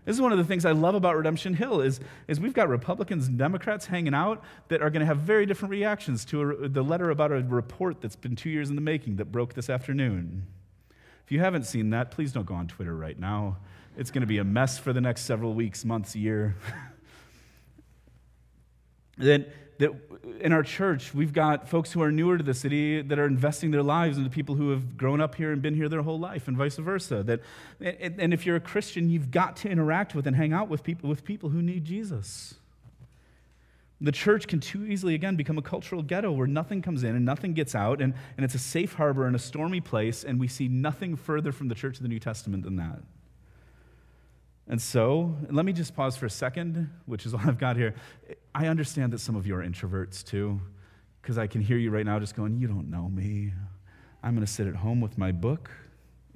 [0.04, 2.70] This is one of the things I love about Redemption Hill is, is we've got
[2.70, 6.68] Republicans and Democrats hanging out that are going to have very different reactions to a,
[6.68, 9.68] the letter about a report that's been two years in the making that broke this
[9.68, 10.46] afternoon.
[11.26, 13.58] If you haven't seen that, please don't go on Twitter right now.
[13.98, 16.56] It's going to be a mess for the next several weeks, months, year.
[19.18, 19.44] then
[19.78, 19.92] that
[20.40, 23.70] in our church, we've got folks who are newer to the city that are investing
[23.70, 26.48] their lives into people who have grown up here and been here their whole life,
[26.48, 27.22] and vice versa.
[27.22, 27.40] That,
[27.80, 31.08] and if you're a Christian, you've got to interact with and hang out with people,
[31.08, 32.54] with people who need Jesus.
[34.00, 37.24] The church can too easily, again, become a cultural ghetto where nothing comes in and
[37.24, 40.46] nothing gets out, and, and it's a safe harbor and a stormy place, and we
[40.46, 43.00] see nothing further from the church of the New Testament than that.
[44.68, 47.94] And so, let me just pause for a second, which is all I've got here.
[48.54, 50.60] I understand that some of you are introverts too,
[51.22, 53.52] because I can hear you right now just going, You don't know me.
[54.22, 55.70] I'm going to sit at home with my book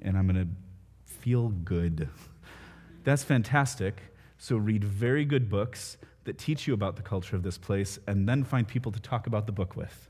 [0.01, 2.09] and I'm going to feel good.
[3.03, 4.01] That's fantastic.
[4.39, 8.27] So, read very good books that teach you about the culture of this place and
[8.27, 10.09] then find people to talk about the book with.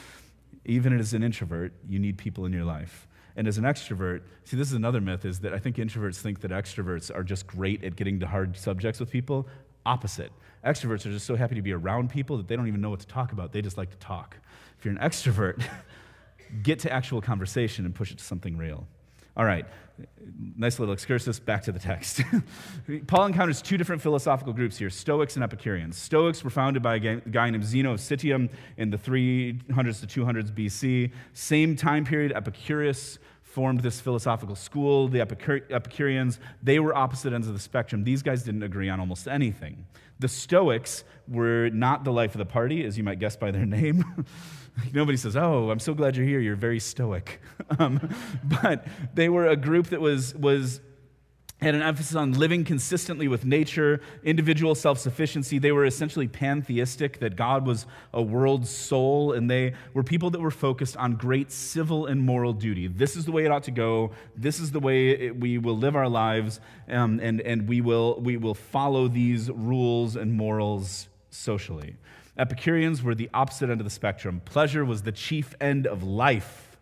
[0.64, 3.08] Even as an introvert, you need people in your life.
[3.36, 6.40] And as an extrovert, see, this is another myth is that I think introverts think
[6.40, 9.46] that extroverts are just great at getting to hard subjects with people.
[9.84, 10.32] Opposite.
[10.64, 13.00] Extroverts are just so happy to be around people that they don't even know what
[13.00, 13.52] to talk about.
[13.52, 14.36] They just like to talk.
[14.78, 15.62] If you're an extrovert,
[16.62, 18.86] get to actual conversation and push it to something real.
[19.36, 19.66] All right,
[20.56, 22.22] nice little excursus, back to the text.
[23.06, 25.96] Paul encounters two different philosophical groups here Stoics and Epicureans.
[25.96, 30.50] Stoics were founded by a guy named Zeno of Citium in the 300s to 200s
[30.52, 31.12] BC.
[31.32, 35.08] Same time period, Epicurus formed this philosophical school.
[35.08, 38.04] The Epicureans, they were opposite ends of the spectrum.
[38.04, 39.86] These guys didn't agree on almost anything.
[40.18, 43.66] The Stoics were not the life of the party, as you might guess by their
[43.78, 44.04] name.
[44.92, 46.40] Nobody says, Oh, I'm so glad you're here.
[46.40, 47.40] You're very stoic.
[47.78, 48.14] um,
[48.62, 50.80] but they were a group that was, was
[51.60, 55.58] had an emphasis on living consistently with nature, individual self sufficiency.
[55.58, 60.40] They were essentially pantheistic, that God was a world soul, and they were people that
[60.40, 62.88] were focused on great civil and moral duty.
[62.88, 64.10] This is the way it ought to go.
[64.36, 68.20] This is the way it, we will live our lives, um, and, and we, will,
[68.20, 71.96] we will follow these rules and morals socially.
[72.38, 74.42] Epicureans were the opposite end of the spectrum.
[74.44, 76.76] Pleasure was the chief end of life.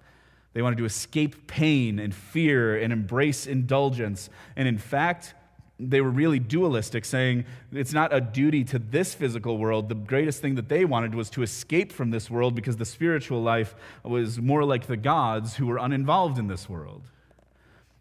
[0.53, 4.31] They wanted to escape pain and fear and embrace indulgence.
[4.57, 5.35] And in fact,
[5.78, 9.89] they were really dualistic, saying it's not a duty to this physical world.
[9.89, 13.43] The greatest thing that they wanted was to escape from this world because the spiritual
[13.43, 13.74] life
[14.05, 17.03] was more like the gods who were uninvolved in this world.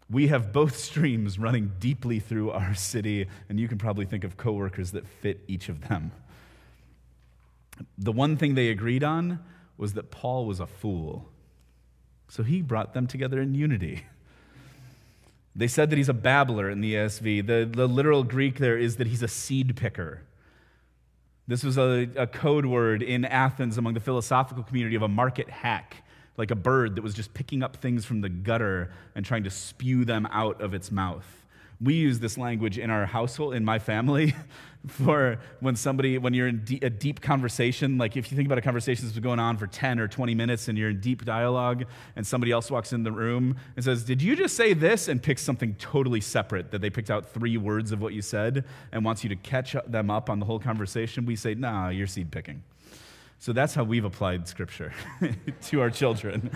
[0.08, 4.36] We have both streams running deeply through our city, and you can probably think of
[4.36, 6.12] coworkers that fit each of them.
[7.98, 9.40] The one thing they agreed on
[9.76, 11.28] was that Paul was a fool.
[12.28, 14.04] So he brought them together in unity.
[15.56, 17.46] They said that he's a babbler in the ESV.
[17.46, 20.22] The, the literal Greek there is that he's a seed picker.
[21.46, 25.48] This was a, a code word in Athens among the philosophical community of a market
[25.48, 26.02] hack,
[26.36, 29.50] like a bird that was just picking up things from the gutter and trying to
[29.50, 31.43] spew them out of its mouth
[31.84, 34.34] we use this language in our household, in my family,
[34.86, 38.62] for when somebody, when you're in a deep conversation, like if you think about a
[38.62, 41.84] conversation that's been going on for 10 or 20 minutes and you're in deep dialogue
[42.16, 45.08] and somebody else walks in the room and says, Did you just say this?
[45.08, 48.64] and picks something totally separate, that they picked out three words of what you said
[48.92, 52.06] and wants you to catch them up on the whole conversation, we say, Nah, you're
[52.06, 52.62] seed picking.
[53.38, 54.92] So that's how we've applied scripture
[55.62, 56.50] to our children.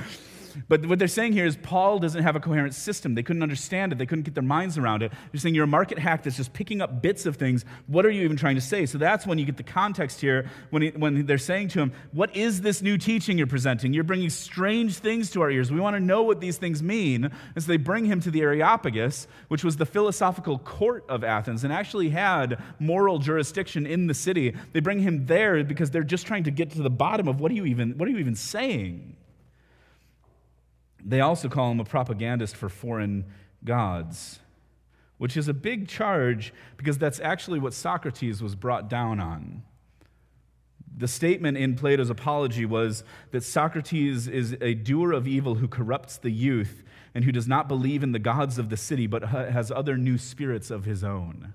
[0.69, 3.15] But what they're saying here is Paul doesn't have a coherent system.
[3.15, 5.13] They couldn't understand it, they couldn't get their minds around it.
[5.33, 7.65] They're saying you're a market hack that's just picking up bits of things.
[7.87, 8.87] What are you even trying to say?
[8.87, 11.93] So that's when you get the context here when, he, when they're saying to him,
[12.13, 13.93] What is this new teaching you're presenting?
[13.93, 15.71] You're bringing strange things to our ears.
[15.71, 17.25] We want to know what these things mean.
[17.25, 21.65] And so they bring him to the Areopagus, which was the philosophical court of Athens
[21.65, 24.55] and actually had moral jurisdiction in the city.
[24.73, 27.51] They bring him there because they're just trying to get to the bottom of what
[27.51, 29.17] are you even, what are you even saying?
[31.05, 33.25] They also call him a propagandist for foreign
[33.65, 34.41] gods,
[35.19, 39.63] which is a big charge because that's actually what Socrates was brought down on.
[40.97, 46.19] The statement in Plato's Apology was that Socrates is a doer of evil who corrupts
[46.19, 46.83] the youth
[47.15, 50.19] and who does not believe in the gods of the city but has other new
[50.19, 51.55] spirits of his own.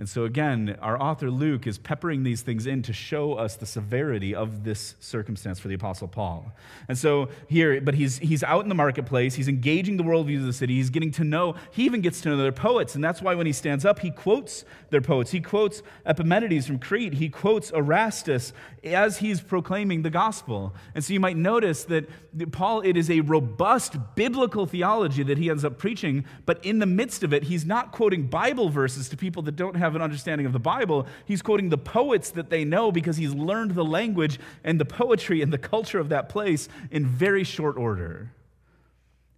[0.00, 3.66] And so, again, our author Luke is peppering these things in to show us the
[3.66, 6.52] severity of this circumstance for the Apostle Paul.
[6.88, 10.46] And so, here, but he's, he's out in the marketplace, he's engaging the worldviews of
[10.46, 12.94] the city, he's getting to know, he even gets to know their poets.
[12.94, 15.32] And that's why when he stands up, he quotes their poets.
[15.32, 20.74] He quotes Epimenides from Crete, he quotes Aratus as he's proclaiming the gospel.
[20.94, 22.08] And so, you might notice that
[22.52, 26.86] Paul, it is a robust biblical theology that he ends up preaching, but in the
[26.86, 30.02] midst of it, he's not quoting Bible verses to people that don't have have an
[30.02, 31.06] understanding of the Bible.
[31.24, 35.42] He's quoting the poets that they know because he's learned the language and the poetry
[35.42, 38.30] and the culture of that place in very short order.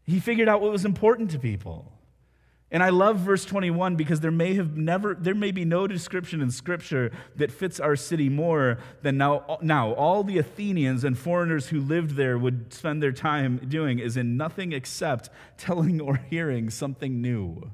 [0.05, 1.91] He figured out what was important to people.
[2.71, 6.41] And I love verse 21 because there may have never there may be no description
[6.41, 11.69] in scripture that fits our city more than now now all the Athenians and foreigners
[11.69, 15.29] who lived there would spend their time doing is in nothing except
[15.59, 17.71] telling or hearing something new.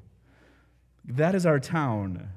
[1.05, 2.29] That is our town.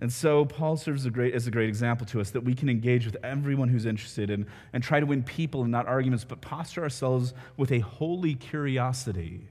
[0.00, 2.70] And so Paul serves a great, as a great example to us that we can
[2.70, 6.40] engage with everyone who's interested in, and try to win people and not arguments, but
[6.40, 9.48] posture ourselves with a holy curiosity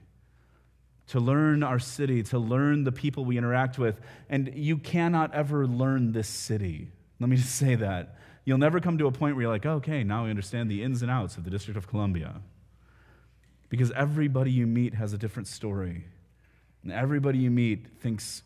[1.06, 4.00] to learn our city, to learn the people we interact with.
[4.28, 6.88] And you cannot ever learn this city.
[7.20, 8.16] Let me just say that.
[8.44, 11.02] You'll never come to a point where you're like, okay, now I understand the ins
[11.02, 12.40] and outs of the District of Columbia.
[13.68, 16.04] Because everybody you meet has a different story.
[16.82, 18.42] And everybody you meet thinks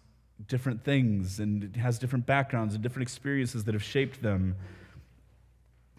[0.49, 4.57] different things and has different backgrounds and different experiences that have shaped them.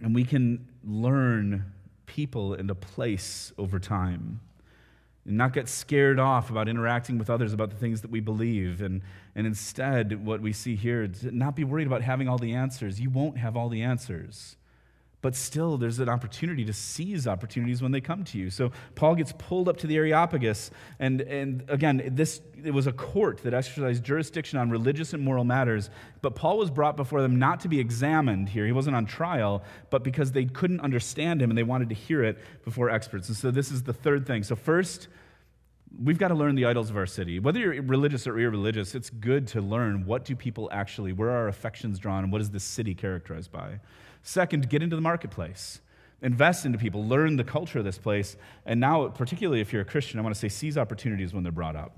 [0.01, 1.71] And we can learn
[2.05, 4.39] people and a place over time.
[5.25, 8.81] And not get scared off about interacting with others about the things that we believe.
[8.81, 9.01] And,
[9.33, 12.99] and instead, what we see here, not be worried about having all the answers.
[12.99, 14.57] You won't have all the answers
[15.25, 18.51] but still there's an opportunity to seize opportunities when they come to you.
[18.51, 20.69] So Paul gets pulled up to the Areopagus,
[20.99, 25.43] and, and again, this it was a court that exercised jurisdiction on religious and moral
[25.43, 25.89] matters,
[26.21, 28.67] but Paul was brought before them not to be examined here.
[28.67, 32.23] He wasn't on trial, but because they couldn't understand him and they wanted to hear
[32.23, 33.27] it before experts.
[33.27, 34.43] And so this is the third thing.
[34.43, 35.07] So first,
[36.03, 37.39] we've got to learn the idols of our city.
[37.39, 41.37] Whether you're religious or irreligious, it's good to learn what do people actually, where are
[41.37, 43.79] our affections drawn, and what is this city characterized by.
[44.25, 45.79] Second, get into the marketplace.
[46.21, 48.35] Invest into people, learn the culture of this place.
[48.65, 51.51] And now, particularly if you're a Christian, I want to say seize opportunities when they're
[51.51, 51.95] brought up.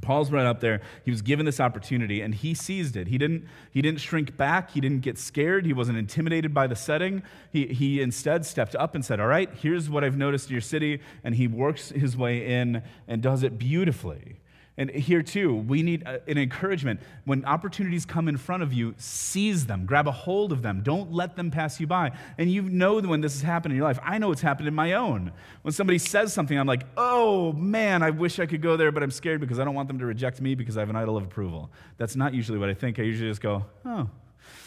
[0.00, 0.80] Paul's right up there.
[1.04, 3.08] He was given this opportunity and he seized it.
[3.08, 4.70] He didn't, he didn't shrink back.
[4.70, 5.66] He didn't get scared.
[5.66, 7.22] He wasn't intimidated by the setting.
[7.52, 10.62] He, he instead stepped up and said, All right, here's what I've noticed in your
[10.62, 11.00] city.
[11.22, 14.40] And he works his way in and does it beautifully.
[14.76, 16.98] And here too, we need uh, an encouragement.
[17.24, 20.82] When opportunities come in front of you, seize them, grab a hold of them.
[20.82, 22.10] Don't let them pass you by.
[22.38, 24.00] And you know when this has happened in your life.
[24.02, 25.30] I know it's happened in my own.
[25.62, 29.04] When somebody says something, I'm like, oh man, I wish I could go there, but
[29.04, 31.16] I'm scared because I don't want them to reject me because I have an idol
[31.16, 31.70] of approval.
[31.96, 32.98] That's not usually what I think.
[32.98, 34.10] I usually just go, oh.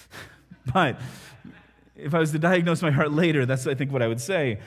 [0.74, 1.02] but
[1.98, 4.60] if I was to diagnose my heart later, that's, I think, what I would say.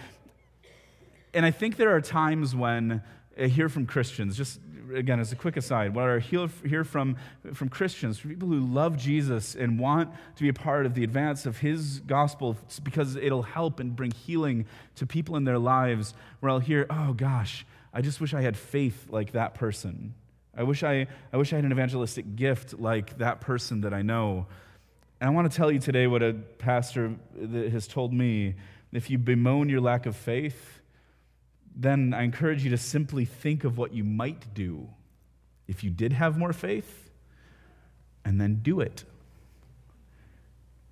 [1.33, 3.03] And I think there are times when
[3.41, 4.61] Uh, hear from Christians, just
[4.95, 7.17] again, as a quick aside, what I hear, hear from,
[7.55, 11.05] from Christians, from people who love Jesus and want to be a part of the
[11.05, 14.67] advance of his gospel because it'll help and bring healing
[14.97, 17.65] to people in their lives, where I'll hear, oh gosh,
[17.95, 20.15] I just wish I had faith like that person.
[20.57, 24.03] I wish I, I wish I had an evangelistic gift like that person that I
[24.03, 24.47] know.
[25.21, 28.57] And I want to tell you today what a pastor has told me.
[28.93, 30.80] If you bemoan your lack of faith,
[31.75, 34.89] then I encourage you to simply think of what you might do
[35.69, 37.11] if you did have more faith,
[38.25, 39.05] and then do it.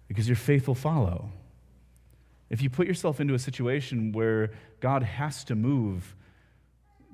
[0.06, 1.30] Because your faith will follow.
[2.48, 6.14] If you put yourself into a situation where God has to move,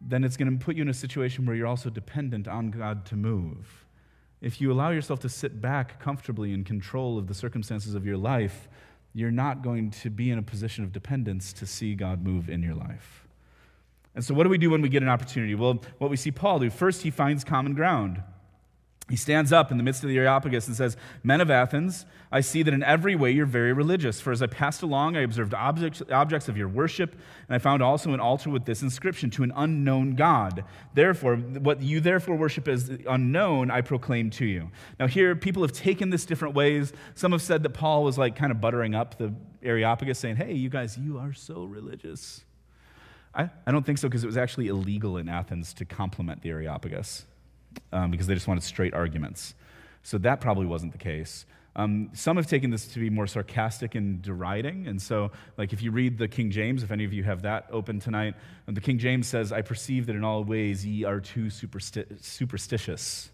[0.07, 3.07] then it's going to put you in a situation where you're also dependent on God
[3.07, 3.87] to move.
[4.43, 8.19] If you allow yourself to sit back comfortably in control of the circumstances of your
[8.19, 8.69] life,
[9.15, 12.63] you're not going to be in a position of dependence to see God move in
[12.63, 13.24] your life.
[14.15, 15.55] And so, what do we do when we get an opportunity?
[15.55, 18.23] Well, what we see Paul do first, he finds common ground.
[19.11, 22.41] He stands up in the midst of the Areopagus and says, Men of Athens, I
[22.41, 24.19] see that in every way you're very religious.
[24.19, 27.83] For as I passed along, I observed objects, objects of your worship, and I found
[27.83, 30.65] also an altar with this inscription to an unknown God.
[30.95, 34.71] Therefore, what you therefore worship as unknown, I proclaim to you.
[34.99, 36.95] Now, here, people have taken this different ways.
[37.15, 40.55] Some have said that Paul was like kind of buttering up the Areopagus, saying, Hey,
[40.55, 42.43] you guys, you are so religious.
[43.35, 46.51] I, I don't think so because it was actually illegal in Athens to compliment the
[46.51, 47.25] Areopagus
[47.93, 49.55] um, because they just wanted straight arguments.
[50.03, 51.47] So that probably wasn't the case.
[51.77, 54.87] Um, some have taken this to be more sarcastic and deriding.
[54.87, 57.67] And so, like, if you read the King James, if any of you have that
[57.73, 58.35] open tonight,
[58.67, 63.31] the King James says, I perceive that in all ways ye are too supersti- superstitious.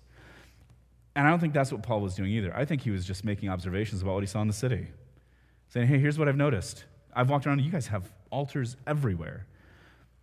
[1.15, 2.57] And I don't think that's what Paul was doing either.
[2.57, 4.87] I think he was just making observations about what he saw in the city,
[5.69, 6.85] saying, hey, here's what I've noticed.
[7.15, 9.47] I've walked around, you guys have altars everywhere.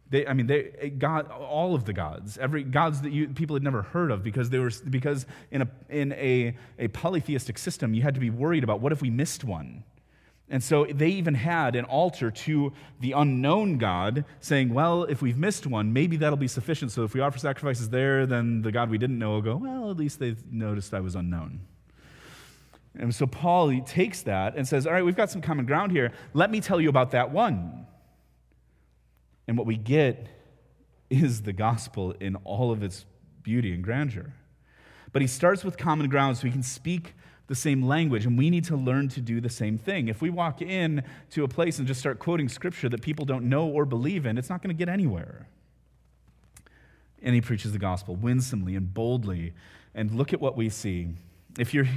[0.10, 3.56] They, I mean, they, eh, God, all of the gods, every gods that you, people
[3.56, 7.94] had never heard of, because they were because in a in a, a polytheistic system,
[7.94, 9.84] you had to be worried about what if we missed one.
[10.50, 15.38] And so they even had an altar to the unknown God, saying, Well, if we've
[15.38, 16.92] missed one, maybe that'll be sufficient.
[16.92, 19.92] So if we offer sacrifices there, then the God we didn't know will go, Well,
[19.92, 21.60] at least they've noticed I was unknown.
[22.96, 26.14] And so Paul takes that and says, All right, we've got some common ground here.
[26.34, 27.86] Let me tell you about that one.
[29.48, 30.28] And what we get
[31.10, 33.06] is the gospel in all of its
[33.44, 34.34] beauty and grandeur.
[35.14, 37.14] But he starts with common ground so we can speak
[37.48, 40.10] the same language, and we need to learn to do the same thing.
[40.10, 43.46] If we walk in to a place and just start quoting scripture that people don't
[43.46, 45.48] know or believe in, it's not going to get anywhere.
[47.22, 49.54] And he preaches the gospel winsomely and boldly.
[49.96, 51.08] And look at what we see.
[51.58, 51.88] If you're,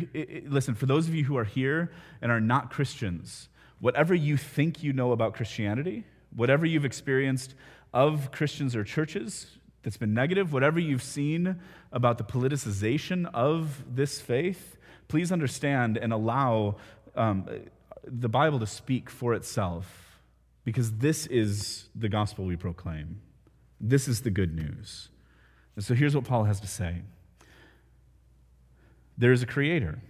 [0.46, 1.90] listen, for those of you who are here
[2.22, 3.48] and are not Christians,
[3.80, 7.54] whatever you think you know about Christianity, Whatever you've experienced
[7.92, 11.60] of Christians or churches that's been negative, whatever you've seen
[11.92, 14.76] about the politicization of this faith,
[15.08, 16.76] please understand and allow
[17.16, 17.48] um,
[18.04, 20.20] the Bible to speak for itself
[20.64, 23.20] because this is the gospel we proclaim.
[23.80, 25.08] This is the good news.
[25.74, 27.02] And so here's what Paul has to say
[29.16, 30.00] there is a creator.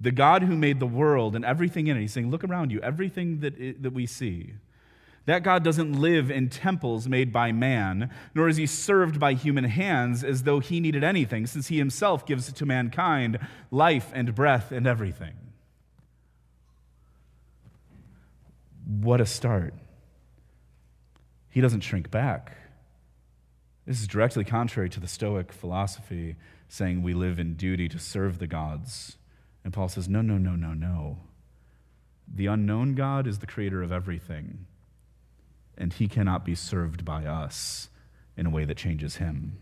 [0.00, 2.00] The God who made the world and everything in it.
[2.00, 4.54] He's saying, Look around you, everything that, that we see.
[5.26, 9.64] That God doesn't live in temples made by man, nor is he served by human
[9.64, 13.38] hands as though he needed anything, since he himself gives to mankind
[13.70, 15.34] life and breath and everything.
[18.86, 19.74] What a start.
[21.50, 22.56] He doesn't shrink back.
[23.86, 26.36] This is directly contrary to the Stoic philosophy
[26.68, 29.16] saying we live in duty to serve the gods.
[29.64, 31.18] And Paul says, No, no, no, no, no.
[32.32, 34.66] The unknown God is the creator of everything,
[35.76, 37.88] and he cannot be served by us
[38.36, 39.58] in a way that changes him.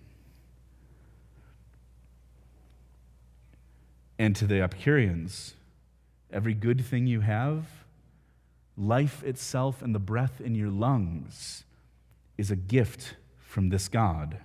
[4.19, 5.55] And to the Epicureans,
[6.31, 7.67] every good thing you have,
[8.77, 11.65] life itself and the breath in your lungs,
[12.37, 14.39] is a gift from this God.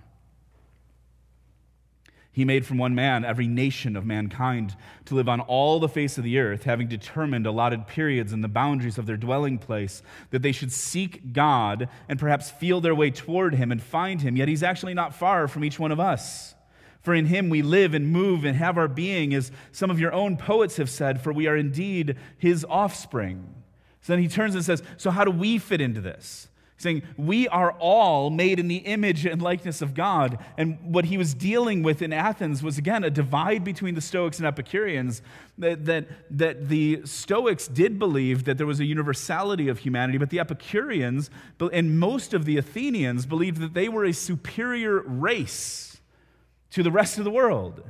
[2.34, 4.74] He made from one man every nation of mankind
[5.04, 8.48] to live on all the face of the earth, having determined allotted periods and the
[8.48, 13.12] boundaries of their dwelling place, that they should seek God and perhaps feel their way
[13.12, 14.36] toward Him and find Him.
[14.36, 16.56] Yet He's actually not far from each one of us.
[17.02, 20.12] For in Him we live and move and have our being, as some of your
[20.12, 23.54] own poets have said, for we are indeed His offspring.
[24.00, 26.48] So then he turns and says, So how do we fit into this?
[26.76, 30.38] Saying we are all made in the image and likeness of God.
[30.58, 34.38] And what he was dealing with in Athens was, again, a divide between the Stoics
[34.38, 35.22] and Epicureans.
[35.56, 40.30] That, that, that the Stoics did believe that there was a universality of humanity, but
[40.30, 41.30] the Epicureans
[41.72, 46.00] and most of the Athenians believed that they were a superior race
[46.70, 47.84] to the rest of the world.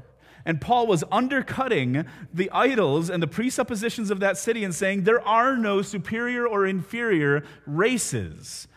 [0.44, 5.26] And Paul was undercutting the idols and the presuppositions of that city and saying there
[5.26, 8.68] are no superior or inferior races.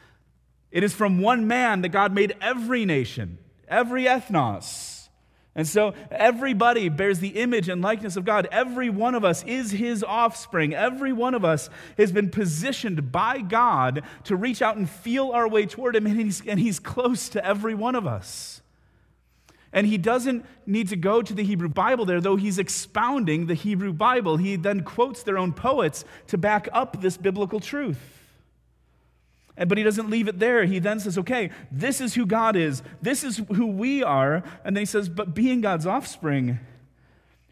[0.77, 5.07] It is from one man that God made every nation, every ethnos.
[5.55, 8.47] And so everybody bears the image and likeness of God.
[8.51, 10.75] Every one of us is his offspring.
[10.75, 15.47] Every one of us has been positioned by God to reach out and feel our
[15.49, 18.61] way toward him, and he's, and he's close to every one of us.
[19.73, 23.55] And he doesn't need to go to the Hebrew Bible there, though he's expounding the
[23.55, 24.37] Hebrew Bible.
[24.37, 28.16] He then quotes their own poets to back up this biblical truth.
[29.57, 30.65] But he doesn't leave it there.
[30.65, 32.83] He then says, okay, this is who God is.
[33.01, 34.43] This is who we are.
[34.63, 36.59] And then he says, but being God's offspring,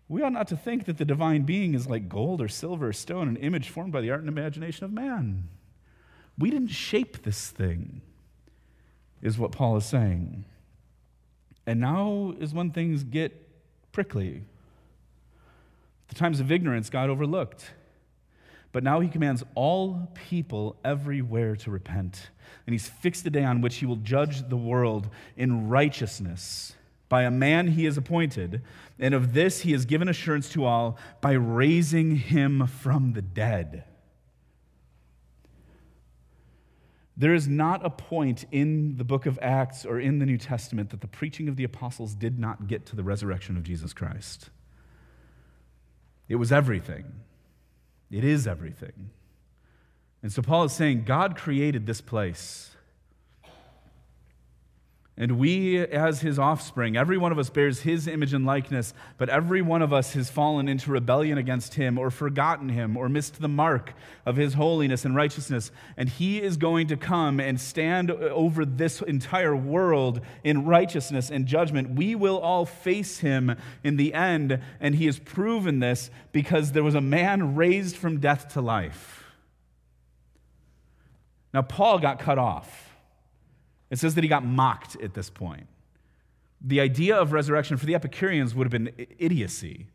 [0.08, 2.94] we ought not to think that the divine being is like gold or silver or
[2.94, 5.50] stone, an image formed by the art and imagination of man.
[6.38, 8.02] We didn't shape this thing,
[9.22, 10.46] is what Paul is saying.
[11.66, 13.50] And now is when things get
[13.92, 14.44] prickly.
[16.10, 17.72] The times of ignorance God overlooked.
[18.76, 22.30] But now he commands all people everywhere to repent.
[22.68, 25.08] And he's fixed a day on which he will judge the world
[25.38, 26.76] in righteousness
[27.08, 28.64] by a man he has appointed.
[29.00, 33.86] And of this he has given assurance to all by raising him from the dead.
[37.16, 40.90] There is not a point in the book of Acts or in the New Testament
[40.90, 44.50] that the preaching of the apostles did not get to the resurrection of Jesus Christ.
[46.28, 47.06] It was everything.
[48.16, 49.10] It is everything.
[50.24, 52.75] And so Paul is saying God created this place.
[55.18, 59.30] And we, as his offspring, every one of us bears his image and likeness, but
[59.30, 63.40] every one of us has fallen into rebellion against him, or forgotten him, or missed
[63.40, 63.94] the mark
[64.26, 65.72] of his holiness and righteousness.
[65.96, 71.46] And he is going to come and stand over this entire world in righteousness and
[71.46, 71.92] judgment.
[71.92, 73.56] We will all face him
[73.86, 78.20] in the end, and he has proven this because there was a man raised from
[78.20, 79.24] death to life.
[81.54, 82.85] Now, Paul got cut off.
[83.90, 85.68] It says that he got mocked at this point.
[86.62, 89.88] The idea of resurrection for the Epicureans would have been idiocy.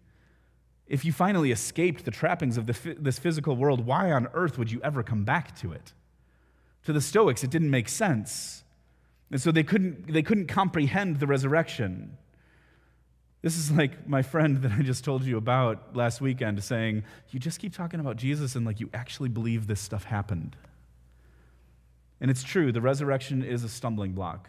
[0.86, 4.80] If you finally escaped the trappings of this physical world, why on earth would you
[4.82, 5.92] ever come back to it?
[6.84, 8.64] To the Stoics, it didn't make sense.
[9.30, 12.16] And so they couldn't, they couldn't comprehend the resurrection.
[13.42, 17.40] This is like my friend that I just told you about last weekend saying, You
[17.40, 20.56] just keep talking about Jesus and like you actually believe this stuff happened.
[22.20, 24.48] And it's true, the resurrection is a stumbling block.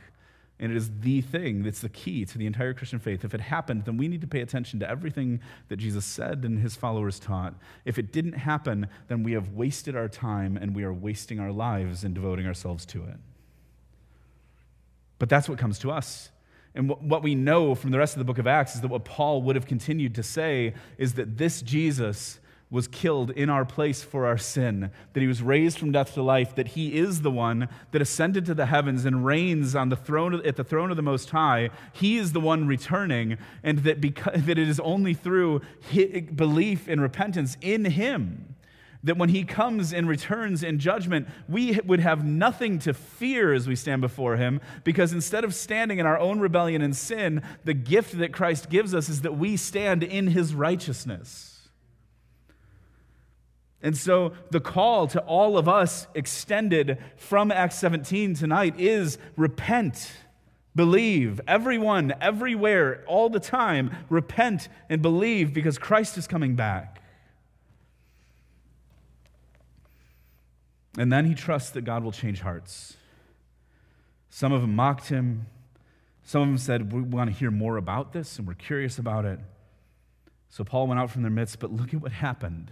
[0.59, 3.26] And it is the thing that's the key to the entire Christian faith.
[3.26, 6.59] If it happened, then we need to pay attention to everything that Jesus said and
[6.59, 7.55] his followers taught.
[7.84, 11.51] If it didn't happen, then we have wasted our time and we are wasting our
[11.51, 13.17] lives in devoting ourselves to it.
[15.17, 16.30] But that's what comes to us.
[16.76, 19.03] And what we know from the rest of the book of Acts is that what
[19.03, 22.39] Paul would have continued to say is that this Jesus
[22.72, 26.24] was killed in our place for our sin, that he was raised from death to
[26.24, 29.95] life, that he is the one that ascended to the heavens and reigns on the
[29.95, 31.69] throne at the throne of the Most High.
[31.91, 35.61] He is the one returning, and that, because, that it is only through
[36.34, 38.55] belief and repentance in him
[39.03, 43.67] that when he comes and returns in judgment, we would have nothing to fear as
[43.67, 47.74] we stand before him, because instead of standing in our own rebellion and sin, the
[47.74, 51.51] gift that Christ gives us is that we stand in his righteousness.
[53.84, 60.11] And so the call to all of us extended from Acts 17 tonight is repent,
[60.75, 61.41] believe.
[61.47, 67.01] Everyone, everywhere, all the time, repent and believe because Christ is coming back.
[70.97, 72.97] And then he trusts that God will change hearts.
[74.29, 75.47] Some of them mocked him.
[76.23, 79.25] Some of them said, We want to hear more about this and we're curious about
[79.25, 79.39] it.
[80.49, 82.71] So Paul went out from their midst, but look at what happened.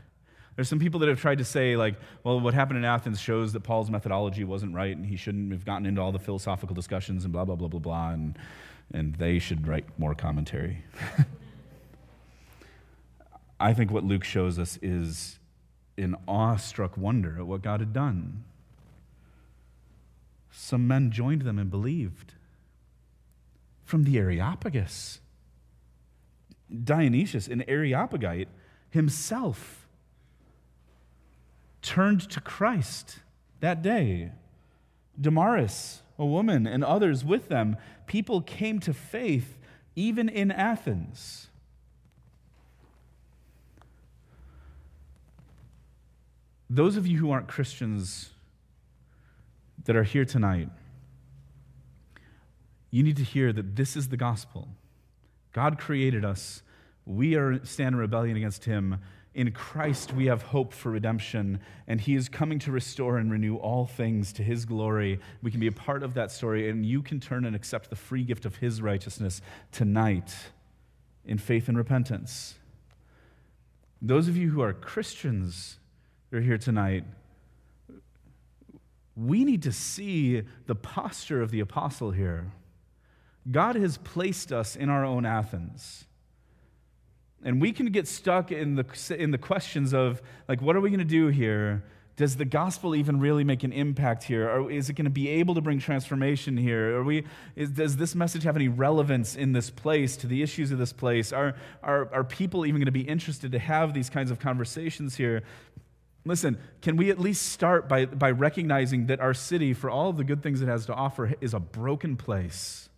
[0.60, 1.96] There's some people that have tried to say, like,
[2.26, 5.64] well, what happened in Athens shows that Paul's methodology wasn't right and he shouldn't have
[5.64, 8.38] gotten into all the philosophical discussions and blah, blah, blah, blah, blah, and,
[8.94, 10.84] and they should write more commentary.
[13.62, 15.40] I think what Luke shows us is
[15.98, 18.44] an awestruck wonder at what God had done.
[20.52, 22.34] Some men joined them and believed.
[23.86, 25.22] From the Areopagus,
[26.84, 28.50] Dionysius, an Areopagite
[28.90, 29.79] himself,
[31.82, 33.20] turned to Christ
[33.60, 34.32] that day.
[35.20, 37.78] Damaris, a woman, and others with them,
[38.08, 39.58] people came to faith
[39.96, 41.48] even in Athens.
[46.70, 48.30] Those of you who aren't Christians
[49.86, 50.70] that are here tonight,
[52.92, 54.68] you need to hear that this is the gospel.
[55.52, 56.62] God created us.
[57.06, 59.00] We are stand in rebellion against him.
[59.36, 63.58] In Christ, we have hope for redemption, and He is coming to restore and renew
[63.58, 65.20] all things to His glory.
[65.44, 67.96] We can be a part of that story, and you can turn and accept the
[67.96, 70.36] free gift of His righteousness tonight
[71.26, 72.56] in faith and repentance.
[74.02, 75.78] Those of you who are Christians
[76.30, 77.04] that are here tonight,
[79.16, 82.52] we need to see the posture of the apostle here.
[83.52, 86.06] God has placed us in our own Athens.
[87.44, 90.90] And we can get stuck in the, in the questions of, like, what are we
[90.90, 91.84] going to do here?
[92.18, 94.50] Does the gospel even really make an impact here?
[94.50, 96.98] Or is it going to be able to bring transformation here?
[96.98, 97.24] Are we,
[97.56, 100.92] is, does this message have any relevance in this place to the issues of this
[100.92, 101.32] place?
[101.32, 105.16] Are, are, are people even going to be interested to have these kinds of conversations
[105.16, 105.44] here?
[106.26, 110.18] Listen, can we at least start by, by recognizing that our city, for all of
[110.18, 112.89] the good things it has to offer, is a broken place?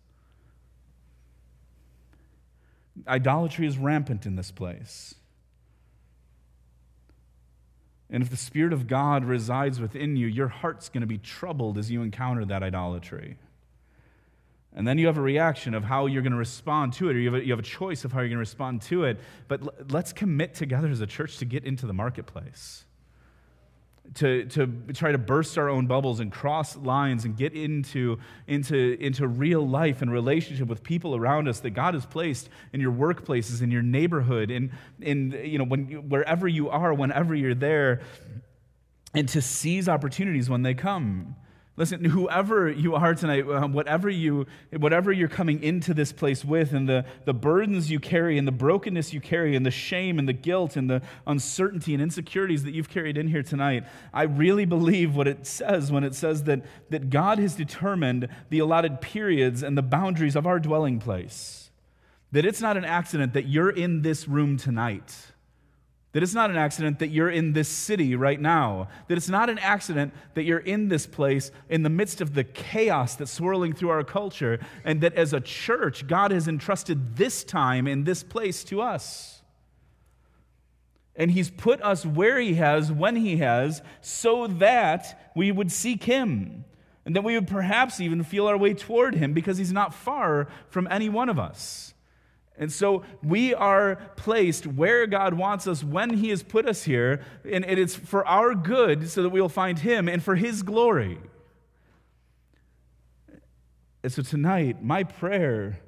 [3.06, 5.14] Idolatry is rampant in this place.
[8.10, 11.78] And if the Spirit of God resides within you, your heart's going to be troubled
[11.78, 13.38] as you encounter that idolatry.
[14.74, 17.18] And then you have a reaction of how you're going to respond to it, or
[17.18, 19.18] you have a, you have a choice of how you're going to respond to it.
[19.48, 22.84] But l- let's commit together as a church to get into the marketplace
[24.14, 28.96] to, to try to burst our own bubbles and cross lines and get into, into,
[29.00, 32.92] into real life and relationship with people around us that God has placed in your
[32.92, 38.02] workplaces, in your neighborhood, in, in you know, when, wherever you are, whenever you're there,
[39.14, 41.36] and to seize opportunities when they come.
[41.74, 44.46] Listen, whoever you are tonight, uh, whatever, you,
[44.76, 48.52] whatever you're coming into this place with, and the, the burdens you carry, and the
[48.52, 52.74] brokenness you carry, and the shame, and the guilt, and the uncertainty and insecurities that
[52.74, 56.62] you've carried in here tonight, I really believe what it says when it says that,
[56.90, 61.70] that God has determined the allotted periods and the boundaries of our dwelling place.
[62.32, 65.31] That it's not an accident that you're in this room tonight
[66.12, 68.88] that it's not an accident that you're in this city right now.
[69.08, 72.44] That it's not an accident that you're in this place in the midst of the
[72.44, 74.60] chaos that's swirling through our culture.
[74.84, 79.40] And that as a church, God has entrusted this time in this place to us.
[81.16, 86.04] And He's put us where He has, when He has, so that we would seek
[86.04, 86.66] Him.
[87.06, 90.48] And that we would perhaps even feel our way toward Him because He's not far
[90.68, 91.91] from any one of us.
[92.58, 97.24] And so we are placed where God wants us when He has put us here,
[97.44, 101.18] and it's for our good so that we will find Him and for His glory.
[104.02, 105.80] And so tonight, my prayer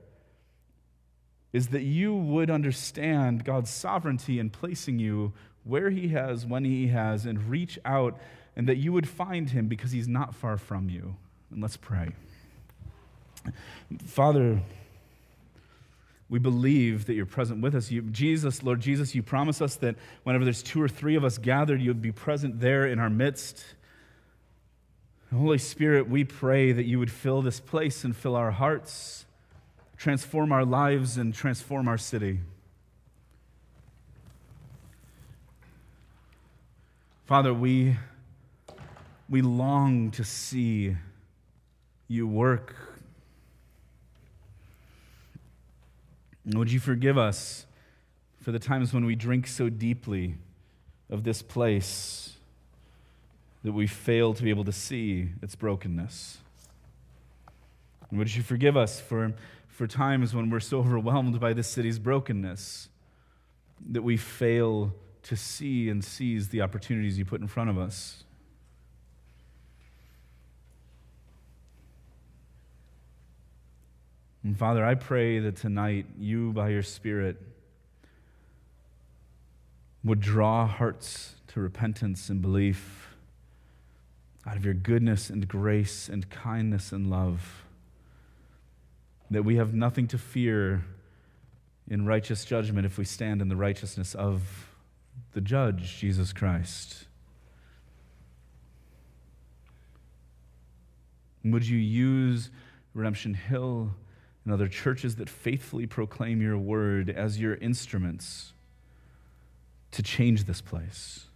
[1.52, 5.32] is that you would understand God's sovereignty in placing you
[5.64, 8.18] where He has, when He has, and reach out,
[8.56, 11.16] and that you would find Him because He's not far from you.
[11.50, 12.10] And let's pray.
[14.06, 14.62] Father,
[16.28, 17.90] we believe that you're present with us.
[17.90, 21.38] You, Jesus, Lord Jesus, you promise us that whenever there's two or three of us
[21.38, 23.64] gathered, you'd be present there in our midst.
[25.32, 29.26] Holy Spirit, we pray that you would fill this place and fill our hearts,
[29.96, 32.40] transform our lives, and transform our city.
[37.26, 37.96] Father, we,
[39.28, 40.96] we long to see
[42.06, 42.93] you work
[46.46, 47.66] would you forgive us
[48.40, 50.34] for the times when we drink so deeply
[51.08, 52.34] of this place
[53.62, 56.38] that we fail to be able to see its brokenness?
[58.10, 59.32] And would you forgive us for,
[59.68, 62.88] for times when we're so overwhelmed by this city's brokenness
[63.90, 64.92] that we fail
[65.22, 68.23] to see and seize the opportunities you put in front of us?
[74.44, 77.40] And Father, I pray that tonight you, by your Spirit,
[80.04, 83.16] would draw hearts to repentance and belief
[84.46, 87.64] out of your goodness and grace and kindness and love.
[89.30, 90.84] That we have nothing to fear
[91.88, 94.68] in righteous judgment if we stand in the righteousness of
[95.32, 97.06] the judge, Jesus Christ.
[101.44, 102.50] would you use
[102.94, 103.94] Redemption Hill?
[104.44, 108.52] And other churches that faithfully proclaim your word as your instruments
[109.90, 111.26] to change this place.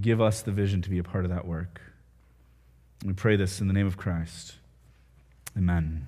[0.00, 1.80] give us the vision to be a part of that work.
[3.04, 4.54] We pray this in the name of Christ.
[5.56, 6.06] Amen.